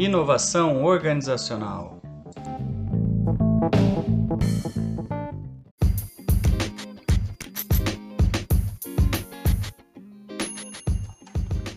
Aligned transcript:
Inovação 0.00 0.84
organizacional. 0.84 2.00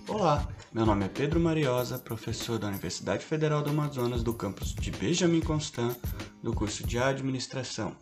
Olá, 0.08 0.48
meu 0.72 0.86
nome 0.86 1.06
é 1.06 1.08
Pedro 1.08 1.40
Mariosa, 1.40 1.98
professor 1.98 2.60
da 2.60 2.68
Universidade 2.68 3.26
Federal 3.26 3.64
do 3.64 3.72
Amazonas 3.72 4.22
do 4.22 4.36
campus 4.36 4.76
de 4.76 4.92
Benjamin 4.92 5.42
Constant, 5.42 5.98
do 6.44 6.54
curso 6.54 6.86
de 6.86 7.00
Administração. 7.00 7.96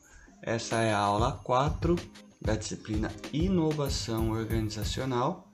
Essa 0.44 0.82
é 0.82 0.92
a 0.92 1.00
aula 1.00 1.40
4 1.46 1.96
da 2.42 2.58
disciplina 2.58 3.10
Inovação 3.32 4.32
Organizacional 4.32 5.50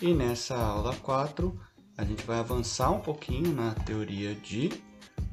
e 0.00 0.14
nessa 0.14 0.56
aula 0.56 0.96
4 0.96 1.67
a 1.98 2.04
gente 2.04 2.24
vai 2.24 2.38
avançar 2.38 2.92
um 2.92 3.00
pouquinho 3.00 3.52
na 3.52 3.74
teoria 3.74 4.32
de 4.36 4.70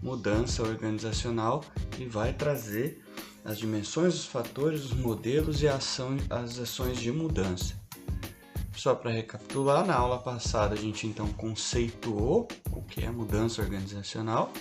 mudança 0.02 0.64
organizacional 0.64 1.64
e 2.00 2.06
vai 2.06 2.34
trazer 2.34 3.04
as 3.46 3.60
dimensões, 3.60 4.16
os 4.16 4.26
fatores, 4.26 4.86
os 4.86 4.94
modelos 4.94 5.62
e 5.62 5.68
ação, 5.68 6.18
as 6.28 6.58
ações 6.58 7.00
de 7.00 7.12
mudança. 7.12 7.76
Só 8.76 8.96
para 8.96 9.12
recapitular, 9.12 9.86
na 9.86 9.96
aula 9.96 10.18
passada 10.18 10.74
a 10.74 10.78
gente 10.78 11.06
então 11.06 11.28
conceituou 11.34 12.48
o 12.72 12.82
que 12.82 13.06
é 13.06 13.12
mudança 13.12 13.62
organizacional, 13.62 14.52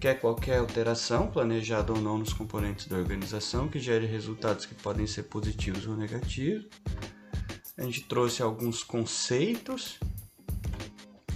que 0.00 0.08
é 0.08 0.14
qualquer 0.14 0.58
alteração, 0.58 1.28
planejada 1.28 1.92
ou 1.92 2.00
não, 2.00 2.16
nos 2.16 2.32
componentes 2.32 2.86
da 2.86 2.96
organização 2.96 3.68
que 3.68 3.78
gere 3.78 4.06
resultados 4.06 4.64
que 4.64 4.74
podem 4.74 5.06
ser 5.06 5.24
positivos 5.24 5.86
ou 5.86 5.96
negativos. 5.96 6.66
A 7.76 7.82
gente 7.82 8.02
trouxe 8.04 8.42
alguns 8.42 8.82
conceitos 8.82 9.98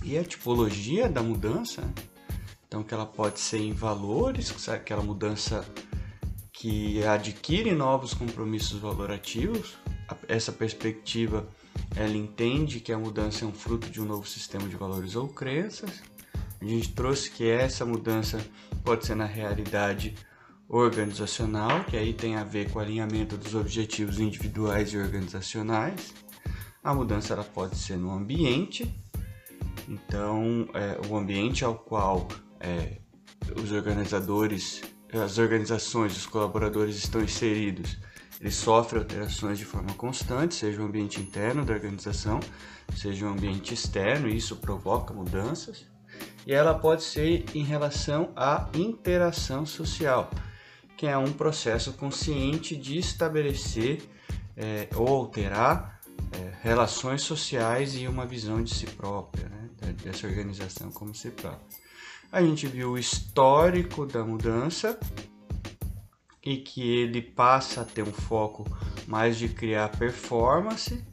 e 0.07 0.17
a 0.17 0.23
tipologia 0.23 1.09
da 1.09 1.21
mudança. 1.21 1.83
Então, 2.69 2.83
que 2.85 2.95
ela 2.95 3.05
pode 3.05 3.41
ser 3.41 3.59
em 3.59 3.73
valores, 3.73 4.69
aquela 4.69 5.03
mudança 5.03 5.67
que 6.53 7.05
adquire 7.05 7.73
novos 7.73 8.15
compromissos 8.15 8.81
valorativos. 8.81 9.77
Essa 10.29 10.53
perspectiva, 10.53 11.49
ela 11.97 12.17
entende 12.17 12.79
que 12.79 12.93
a 12.93 12.99
mudança 12.99 13.45
é 13.45 13.49
um 13.49 13.53
fruto 13.53 13.91
de 13.91 14.01
um 14.01 14.05
novo 14.05 14.27
sistema 14.27 14.69
de 14.69 14.77
valores 14.77 15.17
ou 15.17 15.29
crenças. 15.29 16.03
A 16.61 16.65
gente 16.65 16.93
trouxe 16.93 17.31
que 17.31 17.49
essa 17.49 17.85
mudança 17.85 18.39
pode 18.85 19.05
ser 19.05 19.17
na 19.17 19.27
realidade 19.27 20.15
organizacional, 20.69 21.85
que 21.85 21.97
aí 21.97 22.13
tem 22.13 22.37
a 22.37 22.45
ver 22.45 22.71
com 22.71 22.79
o 22.79 22.83
alinhamento 22.83 23.37
dos 23.37 23.55
objetivos 23.55 24.19
individuais 24.21 24.93
e 24.93 24.99
organizacionais. 24.99 26.15
A 26.83 26.95
mudança 26.95 27.35
ela 27.35 27.45
pode 27.45 27.77
ser 27.77 27.97
no 27.97 28.13
ambiente, 28.13 28.95
então, 29.89 30.69
é, 30.75 30.99
o 31.09 31.17
ambiente 31.17 31.65
ao 31.65 31.75
qual 31.75 32.29
é, 32.61 32.99
os 33.61 33.73
organizadores, 33.73 34.83
as 35.13 35.39
organizações, 35.39 36.17
os 36.17 36.27
colaboradores 36.27 36.97
estão 36.97 37.23
inseridos, 37.23 37.99
eles 38.41 38.55
sofrem 38.55 39.03
alterações 39.03 39.59
de 39.59 39.65
forma 39.65 39.93
constante, 39.95 40.55
seja 40.55 40.83
o 40.83 40.85
ambiente 40.85 41.21
interno 41.21 41.65
da 41.65 41.73
organização, 41.73 42.41
seja 42.95 43.27
o 43.27 43.31
ambiente 43.31 43.73
externo, 43.73 44.29
e 44.29 44.37
isso 44.37 44.57
provoca 44.57 45.15
mudanças. 45.15 45.87
E 46.47 46.53
ela 46.53 46.75
pode 46.75 47.03
ser 47.03 47.45
em 47.55 47.65
relação 47.65 48.31
à 48.37 48.69
interação 48.75 49.65
social, 49.65 50.31
que 50.97 51.07
é 51.07 51.17
um 51.17 51.33
processo 51.33 51.93
consciente 51.95 52.77
de 52.77 52.99
estabelecer 52.99 54.03
é, 54.57 54.89
ou 54.95 55.09
alterar 55.09 55.96
é, 56.33 56.53
relações 56.63 57.23
sociais 57.23 57.95
e 57.97 58.07
uma 58.07 58.27
visão 58.27 58.63
de 58.63 58.75
si 58.75 58.87
própria. 58.87 59.49
Né? 59.49 59.67
dessa 60.03 60.27
organização 60.27 60.91
como 60.91 61.15
si 61.15 61.31
própria. 61.31 61.61
A 62.31 62.43
gente 62.43 62.67
viu 62.67 62.93
o 62.93 62.99
histórico 62.99 64.05
da 64.05 64.25
mudança 64.25 64.99
e 66.45 66.57
que 66.59 66.83
ele 66.83 67.23
passa 67.23 67.83
a 67.83 67.85
ter 67.85 68.03
um 68.03 68.13
foco 68.13 68.65
mais 69.07 69.37
de 69.37 69.49
criar 69.49 69.89
performance 69.91 71.05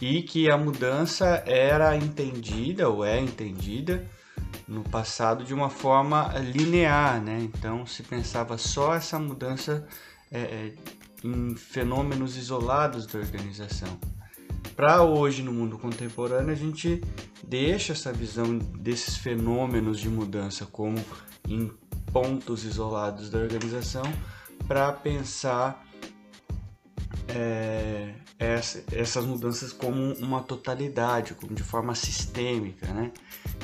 e 0.00 0.22
que 0.22 0.50
a 0.50 0.56
mudança 0.58 1.42
era 1.46 1.96
entendida 1.96 2.88
ou 2.88 3.04
é 3.04 3.18
entendida 3.20 4.06
no 4.66 4.82
passado 4.82 5.44
de 5.44 5.54
uma 5.54 5.70
forma 5.70 6.32
linear, 6.38 7.22
né? 7.22 7.38
Então 7.42 7.86
se 7.86 8.02
pensava 8.02 8.58
só 8.58 8.94
essa 8.94 9.18
mudança 9.18 9.86
é, 10.30 10.40
é 10.40 10.72
em 11.24 11.56
fenômenos 11.56 12.36
isolados 12.36 13.06
da 13.06 13.18
organização. 13.18 13.98
Para 14.76 15.02
hoje, 15.02 15.42
no 15.42 15.52
mundo 15.52 15.78
contemporâneo, 15.78 16.52
a 16.52 16.56
gente 16.56 17.00
deixa 17.42 17.92
essa 17.92 18.12
visão 18.12 18.58
desses 18.58 19.16
fenômenos 19.16 19.98
de 19.98 20.10
mudança 20.10 20.66
como 20.66 21.02
em 21.48 21.72
pontos 22.12 22.64
isolados 22.64 23.30
da 23.30 23.38
organização 23.38 24.04
para 24.68 24.92
pensar 24.92 25.84
é, 27.28 28.14
essa, 28.38 28.84
essas 28.92 29.24
mudanças 29.24 29.72
como 29.72 30.12
uma 30.14 30.42
totalidade, 30.42 31.34
como 31.34 31.54
de 31.54 31.62
forma 31.62 31.94
sistêmica, 31.94 32.86
né? 32.88 33.12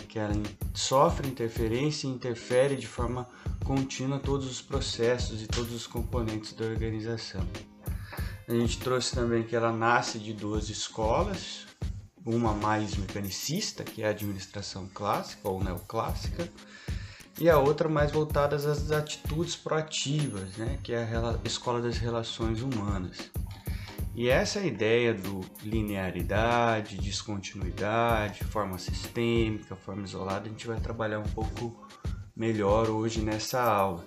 que 0.09 0.19
ela 0.19 0.35
sofre 0.75 1.29
interferência 1.29 2.07
e 2.07 2.11
interfere 2.11 2.77
de 2.77 2.87
forma 2.87 3.29
contínua 3.71 4.19
todos 4.19 4.51
os 4.51 4.61
processos 4.61 5.45
e 5.45 5.47
todos 5.47 5.73
os 5.73 5.87
componentes 5.87 6.53
da 6.55 6.65
organização. 6.65 7.47
A 8.49 8.53
gente 8.53 8.81
trouxe 8.81 9.15
também 9.15 9.45
que 9.45 9.55
ela 9.55 9.71
nasce 9.71 10.19
de 10.19 10.33
duas 10.33 10.69
escolas, 10.69 11.69
uma 12.27 12.53
mais 12.53 12.97
mecanicista, 12.97 13.85
que 13.85 14.03
é 14.03 14.09
a 14.09 14.11
administração 14.11 14.91
clássica 14.93 15.49
ou 15.49 15.63
neoclássica, 15.63 16.51
e 17.39 17.49
a 17.49 17.59
outra 17.59 17.89
mais 17.89 18.11
voltada 18.11 18.57
às 18.57 18.91
atitudes 18.91 19.55
proativas, 19.55 20.57
né, 20.57 20.81
que 20.83 20.93
é 20.93 21.05
a 21.05 21.39
escola 21.45 21.81
das 21.81 21.97
relações 21.97 22.63
humanas. 22.63 23.31
E 24.17 24.29
essa 24.29 24.59
ideia 24.59 25.15
do 25.15 25.43
linearidade, 25.63 26.97
descontinuidade, 26.97 28.43
forma 28.43 28.77
sistêmica, 28.79 29.77
forma 29.77 30.03
isolada, 30.03 30.47
a 30.47 30.49
gente 30.49 30.67
vai 30.67 30.81
trabalhar 30.81 31.21
um 31.21 31.29
pouco 31.29 31.89
melhor 32.41 32.89
hoje 32.89 33.21
nessa 33.21 33.63
aula 33.63 34.03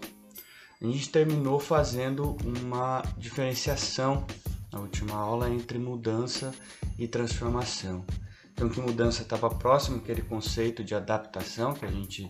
a 0.82 0.86
gente 0.88 1.08
terminou 1.10 1.60
fazendo 1.60 2.36
uma 2.44 3.04
diferenciação 3.16 4.26
na 4.72 4.80
última 4.80 5.16
aula 5.16 5.50
entre 5.52 5.78
mudança 5.78 6.52
e 6.98 7.08
transformação. 7.08 8.04
Então, 8.52 8.68
que 8.68 8.82
mudança 8.82 9.22
estava 9.22 9.50
próximo 9.52 9.98
aquele 9.98 10.24
conceito 10.24 10.84
de 10.84 10.94
adaptação 10.94 11.74
que 11.74 11.86
a 11.86 11.92
gente 11.92 12.30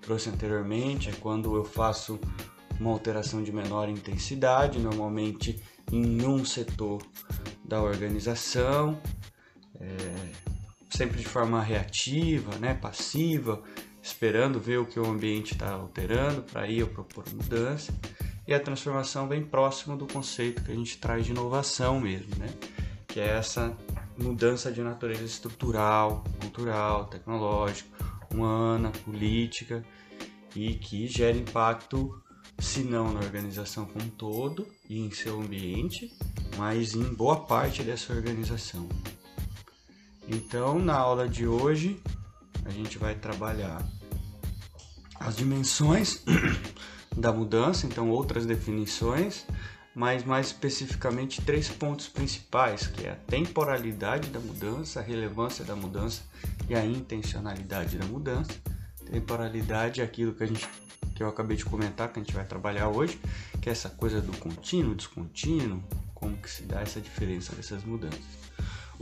trouxe 0.00 0.30
anteriormente, 0.30 1.10
é 1.10 1.12
quando 1.12 1.54
eu 1.54 1.64
faço 1.64 2.18
uma 2.80 2.90
alteração 2.90 3.42
de 3.42 3.52
menor 3.52 3.88
intensidade, 3.88 4.80
normalmente 4.80 5.62
em 5.92 6.26
um 6.26 6.44
setor 6.44 7.02
da 7.64 7.80
organização, 7.80 9.00
é, 9.78 10.32
sempre 10.90 11.18
de 11.18 11.28
forma 11.28 11.62
reativa, 11.62 12.56
né, 12.56 12.74
passiva, 12.74 13.62
esperando 14.02 14.58
ver 14.58 14.78
o 14.78 14.86
que 14.86 14.98
o 14.98 15.06
ambiente 15.06 15.52
está 15.52 15.70
alterando 15.70 16.42
para 16.42 16.62
aí 16.62 16.80
eu 16.80 16.88
propor 16.88 17.24
mudança. 17.32 17.94
E 18.46 18.52
a 18.52 18.58
transformação 18.58 19.28
vem 19.28 19.44
próximo 19.44 19.96
do 19.96 20.06
conceito 20.06 20.64
que 20.64 20.72
a 20.72 20.74
gente 20.74 20.98
traz 20.98 21.24
de 21.24 21.30
inovação 21.30 22.00
mesmo, 22.00 22.34
né? 22.36 22.52
Que 23.06 23.20
é 23.20 23.28
essa 23.28 23.76
mudança 24.18 24.72
de 24.72 24.82
natureza 24.82 25.24
estrutural, 25.24 26.24
cultural, 26.40 27.06
tecnológica, 27.06 27.88
humana, 28.32 28.90
política 29.04 29.84
e 30.56 30.74
que 30.74 31.06
gera 31.06 31.36
impacto 31.36 32.20
se 32.58 32.80
não 32.80 33.12
na 33.12 33.20
organização 33.20 33.86
como 33.86 34.04
um 34.04 34.10
todo 34.10 34.66
e 34.88 34.98
em 35.00 35.10
seu 35.10 35.40
ambiente, 35.40 36.12
mas 36.56 36.94
em 36.94 37.14
boa 37.14 37.40
parte 37.44 37.82
dessa 37.82 38.12
organização. 38.12 38.88
Então, 40.28 40.78
na 40.78 40.94
aula 40.94 41.28
de 41.28 41.46
hoje, 41.46 42.00
a 42.64 42.70
gente 42.70 42.98
vai 42.98 43.14
trabalhar 43.14 43.82
as 45.18 45.36
dimensões 45.36 46.22
da 47.16 47.32
mudança, 47.32 47.86
então 47.86 48.10
outras 48.10 48.46
definições, 48.46 49.46
mas 49.94 50.24
mais 50.24 50.46
especificamente 50.46 51.42
três 51.42 51.68
pontos 51.68 52.08
principais, 52.08 52.86
que 52.86 53.06
é 53.06 53.12
a 53.12 53.16
temporalidade 53.16 54.30
da 54.30 54.40
mudança, 54.40 55.00
a 55.00 55.02
relevância 55.02 55.64
da 55.64 55.76
mudança 55.76 56.22
e 56.68 56.74
a 56.74 56.84
intencionalidade 56.84 57.98
da 57.98 58.06
mudança. 58.06 58.52
Temporalidade 59.10 60.00
é 60.00 60.04
aquilo 60.04 60.32
que 60.32 60.42
a 60.42 60.46
gente 60.46 60.68
que 61.14 61.22
eu 61.22 61.28
acabei 61.28 61.58
de 61.58 61.64
comentar, 61.64 62.10
que 62.10 62.18
a 62.18 62.22
gente 62.22 62.32
vai 62.32 62.44
trabalhar 62.44 62.88
hoje, 62.88 63.20
que 63.60 63.68
é 63.68 63.72
essa 63.72 63.90
coisa 63.90 64.18
do 64.18 64.34
contínuo, 64.38 64.94
descontínuo, 64.94 65.82
como 66.14 66.34
que 66.38 66.50
se 66.50 66.62
dá 66.62 66.80
essa 66.80 67.02
diferença 67.02 67.54
dessas 67.54 67.84
mudanças 67.84 68.42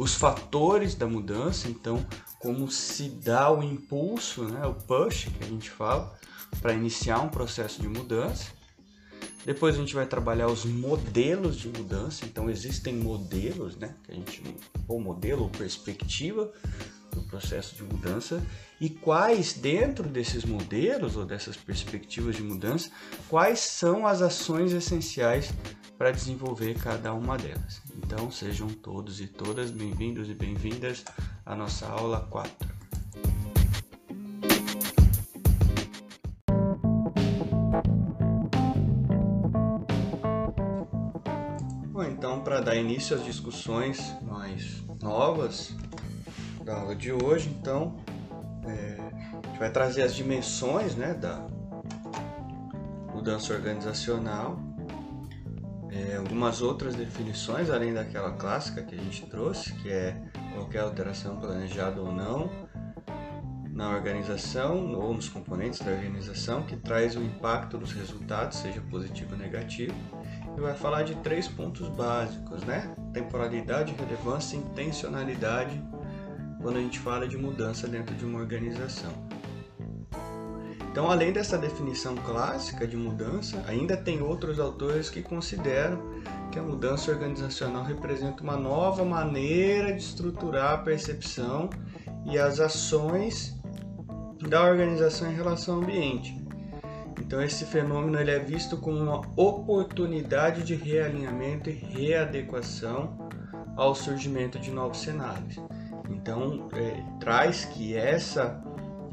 os 0.00 0.14
fatores 0.14 0.94
da 0.94 1.06
mudança, 1.06 1.68
então 1.68 2.04
como 2.40 2.70
se 2.70 3.10
dá 3.10 3.52
o 3.52 3.62
impulso, 3.62 4.44
né, 4.44 4.66
o 4.66 4.72
push 4.72 5.26
que 5.26 5.44
a 5.44 5.46
gente 5.46 5.70
fala, 5.70 6.18
para 6.60 6.72
iniciar 6.72 7.20
um 7.20 7.28
processo 7.28 7.80
de 7.80 7.86
mudança. 7.86 8.46
Depois 9.44 9.74
a 9.74 9.78
gente 9.78 9.94
vai 9.94 10.06
trabalhar 10.06 10.48
os 10.48 10.64
modelos 10.64 11.56
de 11.56 11.68
mudança, 11.68 12.24
então 12.24 12.50
existem 12.50 12.94
modelos, 12.94 13.76
né, 13.76 13.94
que 14.02 14.12
a 14.12 14.14
gente 14.14 14.42
ou 14.88 14.98
modelo 14.98 15.44
ou 15.44 15.50
perspectiva 15.50 16.50
do 17.12 17.22
processo 17.24 17.76
de 17.76 17.82
mudança 17.82 18.42
e 18.80 18.88
quais, 18.88 19.52
dentro 19.52 20.08
desses 20.08 20.44
modelos 20.44 21.16
ou 21.16 21.26
dessas 21.26 21.56
perspectivas 21.56 22.36
de 22.36 22.42
mudança, 22.42 22.90
quais 23.28 23.60
são 23.60 24.06
as 24.06 24.22
ações 24.22 24.72
essenciais 24.72 25.52
para 25.98 26.10
desenvolver 26.10 26.78
cada 26.78 27.12
uma 27.12 27.36
delas. 27.36 27.82
Então, 27.96 28.30
sejam 28.30 28.68
todos 28.68 29.20
e 29.20 29.26
todas 29.26 29.70
bem-vindos 29.70 30.30
e 30.30 30.34
bem-vindas 30.34 31.04
à 31.44 31.54
nossa 31.54 31.86
aula 31.86 32.26
4. 32.30 32.68
Bom, 41.92 42.02
então, 42.04 42.40
para 42.40 42.60
dar 42.60 42.76
início 42.76 43.16
às 43.16 43.24
discussões 43.24 44.14
mais 44.22 44.82
novas 45.02 45.74
da 46.64 46.76
aula 46.76 46.94
de 46.94 47.12
hoje, 47.12 47.48
então, 47.48 47.96
é, 48.64 48.96
a 49.42 49.46
gente 49.48 49.58
vai 49.58 49.70
trazer 49.70 50.02
as 50.02 50.14
dimensões 50.14 50.94
né, 50.94 51.14
da 51.14 51.46
mudança 53.14 53.52
organizacional, 53.52 54.58
é, 55.90 56.16
algumas 56.16 56.62
outras 56.62 56.94
definições 56.94 57.68
além 57.68 57.92
daquela 57.92 58.32
clássica 58.32 58.82
que 58.82 58.94
a 58.94 58.98
gente 58.98 59.26
trouxe, 59.26 59.74
que 59.74 59.90
é 59.90 60.22
qualquer 60.60 60.80
alteração 60.80 61.36
planejada 61.36 62.00
ou 62.00 62.12
não 62.12 62.50
na 63.70 63.88
organização 63.88 64.92
ou 64.92 65.14
nos 65.14 65.28
componentes 65.28 65.80
da 65.80 65.90
organização 65.90 66.62
que 66.62 66.76
traz 66.76 67.16
o 67.16 67.22
impacto 67.22 67.78
dos 67.78 67.92
resultados, 67.92 68.58
seja 68.58 68.80
positivo 68.90 69.32
ou 69.32 69.38
negativo. 69.38 69.94
E 70.54 70.60
vai 70.60 70.74
falar 70.74 71.02
de 71.04 71.14
três 71.16 71.48
pontos 71.48 71.88
básicos, 71.88 72.62
né? 72.64 72.94
Temporalidade, 73.14 73.94
relevância 73.94 74.56
e 74.56 74.58
intencionalidade 74.58 75.82
quando 76.60 76.76
a 76.76 76.80
gente 76.80 76.98
fala 76.98 77.26
de 77.26 77.38
mudança 77.38 77.88
dentro 77.88 78.14
de 78.14 78.24
uma 78.26 78.38
organização. 78.38 79.12
Então, 80.90 81.10
além 81.10 81.32
dessa 81.32 81.56
definição 81.56 82.16
clássica 82.16 82.86
de 82.86 82.96
mudança, 82.96 83.64
ainda 83.66 83.96
tem 83.96 84.20
outros 84.20 84.60
autores 84.60 85.08
que 85.08 85.22
consideram 85.22 86.20
que 86.50 86.58
a 86.58 86.62
mudança 86.62 87.10
organizacional 87.10 87.84
representa 87.84 88.42
uma 88.42 88.56
nova 88.56 89.04
maneira 89.04 89.92
de 89.92 90.02
estruturar 90.02 90.74
a 90.74 90.78
percepção 90.78 91.70
e 92.26 92.38
as 92.38 92.58
ações 92.58 93.58
da 94.48 94.64
organização 94.64 95.30
em 95.30 95.34
relação 95.34 95.76
ao 95.76 95.82
ambiente. 95.82 96.40
Então, 97.20 97.40
esse 97.40 97.64
fenômeno 97.64 98.18
ele 98.18 98.30
é 98.30 98.38
visto 98.38 98.76
como 98.76 98.98
uma 98.98 99.20
oportunidade 99.36 100.64
de 100.64 100.74
realinhamento 100.74 101.70
e 101.70 101.74
readequação 101.74 103.30
ao 103.76 103.94
surgimento 103.94 104.58
de 104.58 104.70
novos 104.70 105.00
cenários. 105.00 105.56
Então, 106.10 106.68
é, 106.72 107.02
traz 107.20 107.64
que 107.66 107.94
essa 107.94 108.60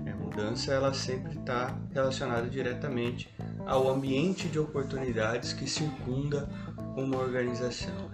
é, 0.06 0.13
mudança 0.13 0.74
ela 0.74 0.94
sempre 0.94 1.38
está 1.38 1.78
relacionada 1.94 2.48
diretamente 2.50 3.30
ao 3.66 3.90
ambiente 3.90 4.48
de 4.48 4.57
oportunidades 4.57 5.54
que 5.54 5.69
circunda 5.69 6.50
uma 6.98 7.18
organização. 7.18 8.10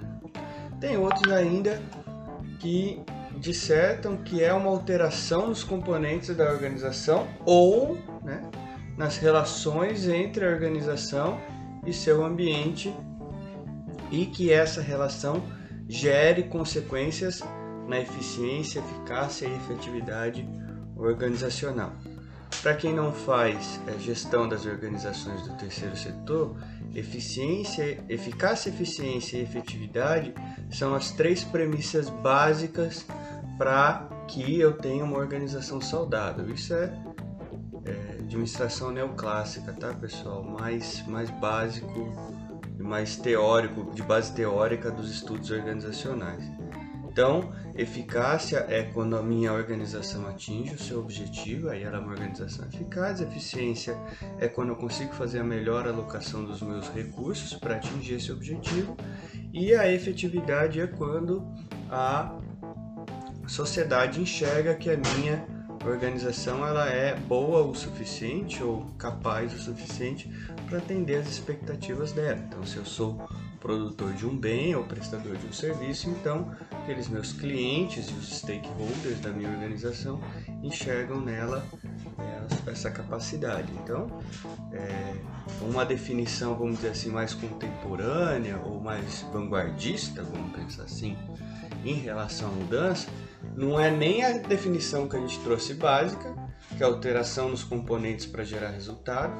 Tem 0.79 0.97
outros 0.97 1.31
ainda 1.31 1.81
que 2.59 3.01
dissertam 3.39 4.17
que 4.17 4.43
é 4.43 4.53
uma 4.53 4.69
alteração 4.69 5.47
nos 5.47 5.63
componentes 5.63 6.35
da 6.35 6.51
organização 6.51 7.27
ou 7.45 7.97
né, 8.23 8.41
nas 8.97 9.17
relações 9.17 10.07
entre 10.07 10.45
a 10.45 10.49
organização 10.49 11.39
e 11.85 11.93
seu 11.93 12.23
ambiente 12.23 12.93
e 14.11 14.25
que 14.25 14.51
essa 14.51 14.81
relação 14.81 15.41
gere 15.87 16.43
consequências 16.43 17.41
na 17.87 17.99
eficiência, 17.99 18.79
eficácia 18.79 19.47
e 19.47 19.55
efetividade 19.55 20.47
organizacional. 20.95 21.91
Para 22.61 22.75
quem 22.75 22.93
não 22.93 23.11
faz 23.11 23.81
a 23.87 23.97
gestão 23.97 24.47
das 24.47 24.65
organizações 24.65 25.41
do 25.41 25.53
terceiro 25.57 25.97
setor, 25.97 26.55
eficiência, 26.93 28.03
eficácia, 28.07 28.69
eficiência 28.69 29.37
e 29.37 29.41
efetividade 29.41 30.33
são 30.69 30.93
as 30.93 31.11
três 31.11 31.43
premissas 31.43 32.09
básicas 32.09 33.05
para 33.57 34.09
que 34.27 34.59
eu 34.59 34.73
tenha 34.73 35.03
uma 35.03 35.17
organização 35.17 35.81
saudável. 35.81 36.49
Isso 36.53 36.73
é, 36.73 36.93
é 37.85 38.17
administração 38.19 38.91
neoclássica, 38.91 39.73
tá, 39.73 39.93
pessoal? 39.93 40.43
Mais, 40.43 41.05
mais 41.07 41.29
básico 41.29 42.11
mais 42.83 43.15
teórico, 43.15 43.91
de 43.93 44.03
base 44.03 44.33
teórica 44.33 44.91
dos 44.91 45.09
estudos 45.09 45.49
organizacionais. 45.51 46.43
Então, 47.13 47.53
eficácia 47.75 48.65
é 48.67 48.81
quando 48.91 49.15
a 49.15 49.21
minha 49.21 49.53
organização 49.53 50.27
atinge 50.27 50.73
o 50.73 50.79
seu 50.79 50.99
objetivo, 50.99 51.69
aí 51.69 51.83
ela 51.83 51.97
é 51.97 51.99
uma 51.99 52.09
organização 52.09 52.65
eficaz. 52.65 53.21
Eficiência 53.21 53.95
é 54.39 54.47
quando 54.47 54.69
eu 54.69 54.75
consigo 54.75 55.13
fazer 55.13 55.41
a 55.41 55.43
melhor 55.43 55.87
alocação 55.87 56.43
dos 56.43 56.59
meus 56.63 56.89
recursos 56.89 57.53
para 57.53 57.75
atingir 57.75 58.15
esse 58.15 58.31
objetivo. 58.31 58.97
E 59.53 59.75
a 59.75 59.91
efetividade 59.91 60.81
é 60.81 60.87
quando 60.87 61.47
a 61.87 62.35
sociedade 63.45 64.19
enxerga 64.19 64.73
que 64.73 64.89
a 64.89 64.97
minha 64.97 65.45
organização 65.85 66.65
ela 66.65 66.89
é 66.89 67.15
boa 67.15 67.61
o 67.61 67.75
suficiente 67.75 68.63
ou 68.63 68.87
capaz 68.97 69.53
o 69.53 69.59
suficiente 69.59 70.31
para 70.67 70.79
atender 70.79 71.17
as 71.17 71.27
expectativas 71.27 72.11
dela. 72.11 72.41
Então, 72.47 72.63
se 72.65 72.77
eu 72.77 72.85
sou 72.85 73.21
produtor 73.63 74.11
de 74.11 74.27
um 74.27 74.37
bem 74.37 74.75
ou 74.75 74.83
prestador 74.83 75.37
de 75.37 75.47
um 75.47 75.53
serviço, 75.53 76.09
então 76.09 76.53
aqueles 76.83 77.07
meus 77.07 77.31
clientes 77.31 78.09
e 78.09 78.13
os 78.13 78.39
stakeholders 78.39 79.21
da 79.21 79.29
minha 79.29 79.49
organização 79.49 80.19
enxergam 80.61 81.21
nela 81.21 81.65
é, 82.19 82.71
essa 82.71 82.91
capacidade. 82.91 83.71
Então, 83.81 84.07
é, 84.73 85.15
uma 85.61 85.85
definição, 85.85 86.55
vamos 86.55 86.75
dizer 86.75 86.89
assim, 86.89 87.09
mais 87.09 87.33
contemporânea 87.33 88.59
ou 88.65 88.81
mais 88.81 89.21
vanguardista, 89.31 90.21
vamos 90.21 90.51
pensar 90.51 90.83
assim, 90.83 91.17
em 91.85 91.95
relação 91.95 92.49
à 92.49 92.51
mudança, 92.51 93.07
não 93.55 93.79
é 93.79 93.89
nem 93.89 94.23
a 94.23 94.37
definição 94.39 95.07
que 95.07 95.15
a 95.15 95.19
gente 95.19 95.39
trouxe 95.39 95.73
básica, 95.73 96.35
que 96.75 96.83
é 96.83 96.85
alteração 96.85 97.49
nos 97.49 97.63
componentes 97.63 98.25
para 98.25 98.43
gerar 98.43 98.69
resultado, 98.69 99.33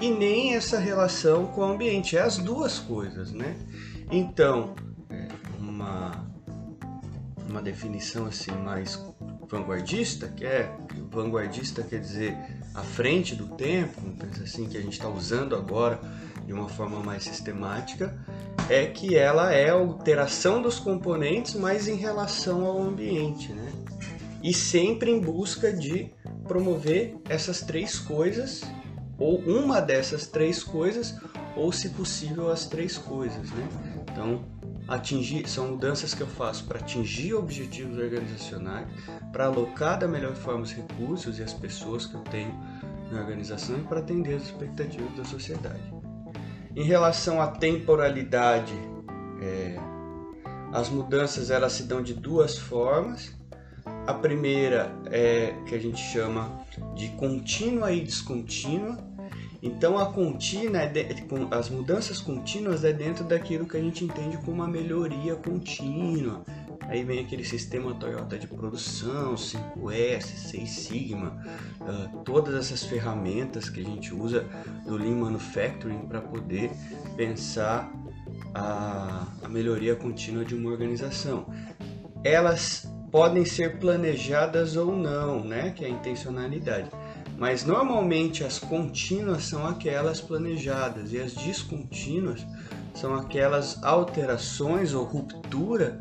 e 0.00 0.10
nem 0.10 0.54
essa 0.54 0.78
relação 0.78 1.46
com 1.46 1.60
o 1.60 1.64
ambiente. 1.64 2.16
É 2.16 2.22
as 2.22 2.38
duas 2.38 2.78
coisas, 2.78 3.32
né? 3.32 3.56
Então, 4.10 4.74
é, 5.10 5.28
uma, 5.58 6.26
uma 7.48 7.62
definição 7.62 8.26
assim 8.26 8.52
mais 8.52 9.00
vanguardista, 9.48 10.28
que 10.28 10.44
é 10.44 10.74
vanguardista 11.10 11.82
quer 11.82 12.00
dizer 12.00 12.36
à 12.74 12.82
frente 12.82 13.34
do 13.34 13.48
tempo, 13.48 14.00
pensa 14.18 14.44
assim 14.44 14.66
que 14.66 14.78
a 14.78 14.80
gente 14.80 14.94
está 14.94 15.08
usando 15.08 15.54
agora 15.54 16.00
de 16.46 16.52
uma 16.52 16.68
forma 16.68 17.00
mais 17.00 17.22
sistemática, 17.24 18.18
é 18.68 18.86
que 18.86 19.14
ela 19.14 19.52
é 19.52 19.70
a 19.70 19.74
alteração 19.74 20.62
dos 20.62 20.78
componentes, 20.78 21.54
mas 21.54 21.86
em 21.86 21.96
relação 21.96 22.64
ao 22.64 22.82
ambiente, 22.82 23.52
né? 23.52 23.70
E 24.42 24.52
sempre 24.52 25.10
em 25.10 25.20
busca 25.20 25.72
de 25.72 26.10
promover 26.52 27.16
essas 27.30 27.62
três 27.62 27.98
coisas, 27.98 28.60
ou 29.18 29.38
uma 29.38 29.80
dessas 29.80 30.26
três 30.26 30.62
coisas, 30.62 31.18
ou 31.56 31.72
se 31.72 31.88
possível 31.88 32.50
as 32.50 32.66
três 32.66 32.98
coisas, 32.98 33.50
né? 33.52 33.68
Então, 34.10 34.44
atingir 34.86 35.48
são 35.48 35.68
mudanças 35.68 36.12
que 36.12 36.20
eu 36.20 36.26
faço 36.26 36.66
para 36.66 36.78
atingir 36.78 37.32
objetivos 37.32 37.96
organizacionais, 37.96 38.86
para 39.32 39.46
alocar 39.46 39.98
da 39.98 40.06
melhor 40.06 40.34
forma 40.34 40.60
os 40.60 40.72
recursos 40.72 41.38
e 41.38 41.42
as 41.42 41.54
pessoas 41.54 42.04
que 42.04 42.14
eu 42.14 42.22
tenho 42.24 42.54
na 43.10 43.20
organização 43.20 43.78
e 43.78 43.82
para 43.84 44.00
atender 44.00 44.34
as 44.34 44.42
expectativas 44.42 45.10
da 45.16 45.24
sociedade. 45.24 45.82
Em 46.76 46.84
relação 46.84 47.40
à 47.40 47.46
temporalidade, 47.46 48.74
é, 49.40 49.78
as 50.70 50.90
mudanças 50.90 51.50
elas 51.50 51.72
se 51.72 51.84
dão 51.84 52.02
de 52.02 52.12
duas 52.12 52.58
formas. 52.58 53.32
A 54.06 54.14
primeira 54.14 54.92
é 55.10 55.54
que 55.66 55.74
a 55.74 55.78
gente 55.78 56.00
chama 56.00 56.64
de 56.94 57.08
contínua 57.10 57.92
e 57.92 58.00
descontínua. 58.00 58.98
Então 59.62 59.96
a 59.96 60.12
contínua, 60.12 60.78
é 60.78 60.86
de, 60.88 61.06
as 61.52 61.70
mudanças 61.70 62.20
contínuas 62.20 62.82
é 62.82 62.92
dentro 62.92 63.22
daquilo 63.24 63.66
que 63.66 63.76
a 63.76 63.80
gente 63.80 64.04
entende 64.04 64.36
como 64.38 64.52
uma 64.54 64.66
melhoria 64.66 65.36
contínua. 65.36 66.42
Aí 66.88 67.04
vem 67.04 67.20
aquele 67.20 67.44
sistema 67.44 67.94
Toyota 67.94 68.36
de 68.36 68.46
produção, 68.46 69.34
5S, 69.34 70.22
6 70.22 70.68
Sigma, 70.68 71.40
uh, 71.80 72.22
todas 72.24 72.54
essas 72.54 72.82
ferramentas 72.84 73.70
que 73.70 73.80
a 73.80 73.84
gente 73.84 74.12
usa 74.12 74.44
do 74.84 74.96
Lean 74.96 75.14
Manufacturing 75.14 76.00
para 76.08 76.20
poder 76.20 76.72
pensar 77.16 77.90
a, 78.52 79.26
a 79.42 79.48
melhoria 79.48 79.94
contínua 79.94 80.44
de 80.44 80.54
uma 80.54 80.70
organização. 80.70 81.46
Elas 82.24 82.91
podem 83.12 83.44
ser 83.44 83.78
planejadas 83.78 84.74
ou 84.74 84.96
não, 84.96 85.44
né? 85.44 85.70
Que 85.76 85.84
é 85.84 85.88
a 85.88 85.90
intencionalidade. 85.90 86.88
Mas 87.38 87.64
normalmente 87.64 88.42
as 88.42 88.58
contínuas 88.58 89.44
são 89.44 89.66
aquelas 89.66 90.20
planejadas 90.20 91.12
e 91.12 91.20
as 91.20 91.34
descontínuas 91.34 92.44
são 92.94 93.14
aquelas 93.14 93.82
alterações 93.82 94.94
ou 94.94 95.04
ruptura 95.04 96.00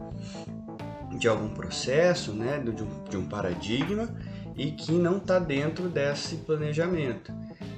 de 1.17 1.27
algum 1.27 1.49
processo, 1.49 2.31
né, 2.31 2.59
de 2.59 2.83
um, 2.83 3.03
de 3.09 3.17
um 3.17 3.25
paradigma 3.25 4.09
e 4.55 4.71
que 4.71 4.91
não 4.91 5.17
está 5.17 5.39
dentro 5.39 5.89
desse 5.89 6.37
planejamento. 6.37 7.31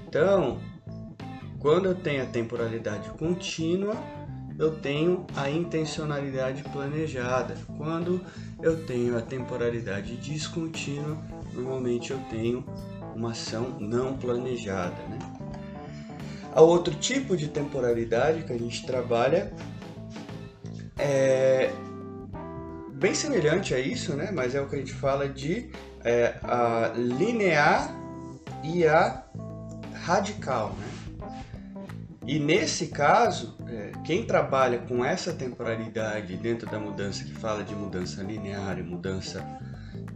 Então, 0.07 0.59
quando 1.59 1.85
eu 1.85 1.95
tenho 1.95 2.23
a 2.23 2.25
temporalidade 2.25 3.09
contínua, 3.11 3.95
eu 4.57 4.75
tenho 4.75 5.25
a 5.35 5.49
intencionalidade 5.49 6.63
planejada. 6.63 7.55
Quando 7.77 8.21
eu 8.63 8.81
tenho 8.85 9.17
a 9.17 9.21
temporalidade 9.21 10.15
descontínua, 10.15 11.17
normalmente 11.53 12.11
eu 12.11 12.19
tenho 12.29 12.65
uma 13.13 13.31
ação 13.31 13.77
não 13.77 14.15
planejada. 14.15 14.95
Né? 15.09 15.19
A 16.55 16.61
outro 16.61 16.95
tipo 16.95 17.35
de 17.35 17.49
temporalidade 17.49 18.43
que 18.43 18.53
a 18.53 18.57
gente 18.57 18.85
trabalha 18.85 19.51
é 20.97 21.71
bem 22.93 23.13
semelhante 23.13 23.73
a 23.73 23.79
isso, 23.79 24.15
né? 24.15 24.31
mas 24.31 24.55
é 24.55 24.61
o 24.61 24.69
que 24.69 24.77
a 24.77 24.79
gente 24.79 24.93
fala 24.93 25.27
de 25.27 25.69
é, 26.01 26.35
a 26.41 26.93
linear 26.95 27.93
e 28.63 28.87
a 28.87 29.25
radical. 30.05 30.73
Né? 30.79 30.93
E 32.25 32.39
nesse 32.39 32.87
caso, 32.87 33.57
quem 34.05 34.25
trabalha 34.25 34.79
com 34.79 35.03
essa 35.03 35.33
temporalidade 35.33 36.35
dentro 36.37 36.69
da 36.69 36.79
mudança, 36.79 37.23
que 37.23 37.33
fala 37.33 37.63
de 37.63 37.73
mudança 37.75 38.21
linear 38.21 38.79
e 38.79 38.83
mudança 38.83 39.45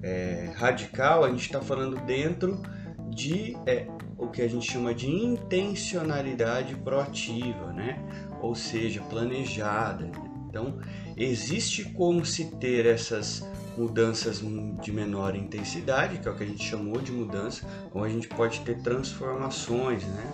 é, 0.01 0.51
radical, 0.55 1.23
a 1.23 1.29
gente 1.29 1.41
está 1.41 1.61
falando 1.61 1.95
dentro 2.05 2.61
de 3.09 3.57
é, 3.65 3.87
o 4.17 4.27
que 4.27 4.41
a 4.41 4.47
gente 4.47 4.69
chama 4.71 4.93
de 4.93 5.07
intencionalidade 5.09 6.75
proativa, 6.75 7.71
né? 7.73 7.99
ou 8.41 8.55
seja, 8.55 9.01
planejada. 9.03 10.09
Então, 10.49 10.79
existe 11.15 11.83
como 11.83 12.25
se 12.25 12.45
ter 12.57 12.85
essas 12.85 13.45
mudanças 13.77 14.41
de 14.81 14.91
menor 14.91 15.35
intensidade, 15.35 16.17
que 16.17 16.27
é 16.27 16.31
o 16.31 16.35
que 16.35 16.43
a 16.43 16.47
gente 16.47 16.63
chamou 16.63 16.99
de 16.99 17.11
mudança, 17.11 17.65
ou 17.93 18.03
a 18.03 18.09
gente 18.09 18.27
pode 18.27 18.61
ter 18.61 18.81
transformações, 18.81 20.03
né? 20.03 20.33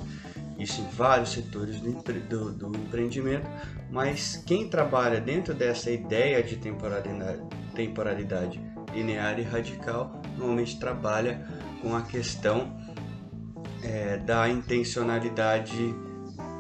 Isso 0.58 0.82
em 0.82 0.88
vários 0.96 1.32
setores 1.32 1.80
do, 1.80 1.92
do, 1.94 2.52
do, 2.52 2.78
empreendimento, 2.78 3.50
mas 3.90 4.38
quem 4.46 4.68
trabalha 4.68 5.20
dentro 5.20 5.54
dessa 5.54 5.90
ideia 5.90 6.44
de 6.44 6.58
temporalidade, 6.58 7.42
temporalidade 7.76 8.62
linear 8.94 9.40
e 9.40 9.44
radical 9.44 10.22
normalmente 10.38 10.80
trabalha 10.80 11.46
com 11.82 11.96
a 11.96 12.02
questão 12.02 12.78
é, 13.84 14.18
da 14.18 14.48
intencionalidade 14.48 15.94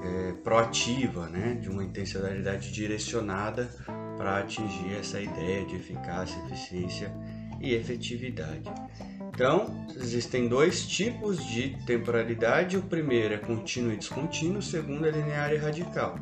é, 0.03 0.33
proativa, 0.43 1.27
né? 1.29 1.55
de 1.55 1.69
uma 1.69 1.83
intencionalidade 1.83 2.71
direcionada 2.71 3.69
para 4.17 4.39
atingir 4.39 4.95
essa 4.99 5.19
ideia 5.19 5.65
de 5.65 5.75
eficácia, 5.75 6.37
eficiência 6.45 7.13
e 7.61 7.73
efetividade. 7.73 8.69
Então, 9.33 9.85
existem 9.95 10.47
dois 10.47 10.85
tipos 10.85 11.43
de 11.43 11.75
temporalidade. 11.85 12.77
O 12.77 12.83
primeiro 12.83 13.33
é 13.33 13.37
contínuo 13.37 13.91
e 13.91 13.97
descontínuo, 13.97 14.59
o 14.59 14.61
segundo 14.61 15.07
é 15.07 15.11
linear 15.11 15.51
e 15.51 15.57
radical. 15.57 16.15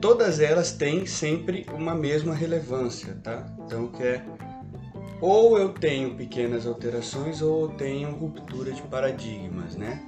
Todas 0.00 0.40
elas 0.40 0.72
têm 0.72 1.06
sempre 1.06 1.66
uma 1.72 1.94
mesma 1.94 2.34
relevância, 2.34 3.18
tá? 3.22 3.46
Então, 3.64 3.88
que 3.88 4.02
é 4.02 4.24
ou 5.20 5.56
eu 5.58 5.70
tenho 5.70 6.14
pequenas 6.14 6.66
alterações 6.66 7.40
ou 7.40 7.62
eu 7.62 7.68
tenho 7.76 8.10
ruptura 8.10 8.72
de 8.72 8.82
paradigmas, 8.82 9.76
né? 9.76 10.02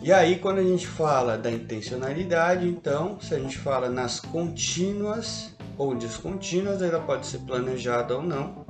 E 0.00 0.12
aí, 0.12 0.38
quando 0.38 0.58
a 0.58 0.62
gente 0.62 0.86
fala 0.86 1.36
da 1.36 1.50
intencionalidade, 1.50 2.66
então, 2.66 3.20
se 3.20 3.34
a 3.34 3.38
gente 3.38 3.58
fala 3.58 3.88
nas 3.88 4.20
contínuas 4.20 5.54
ou 5.76 5.94
descontínuas, 5.94 6.82
ela 6.82 7.00
pode 7.00 7.26
ser 7.26 7.38
planejada 7.38 8.16
ou 8.16 8.22
não. 8.22 8.67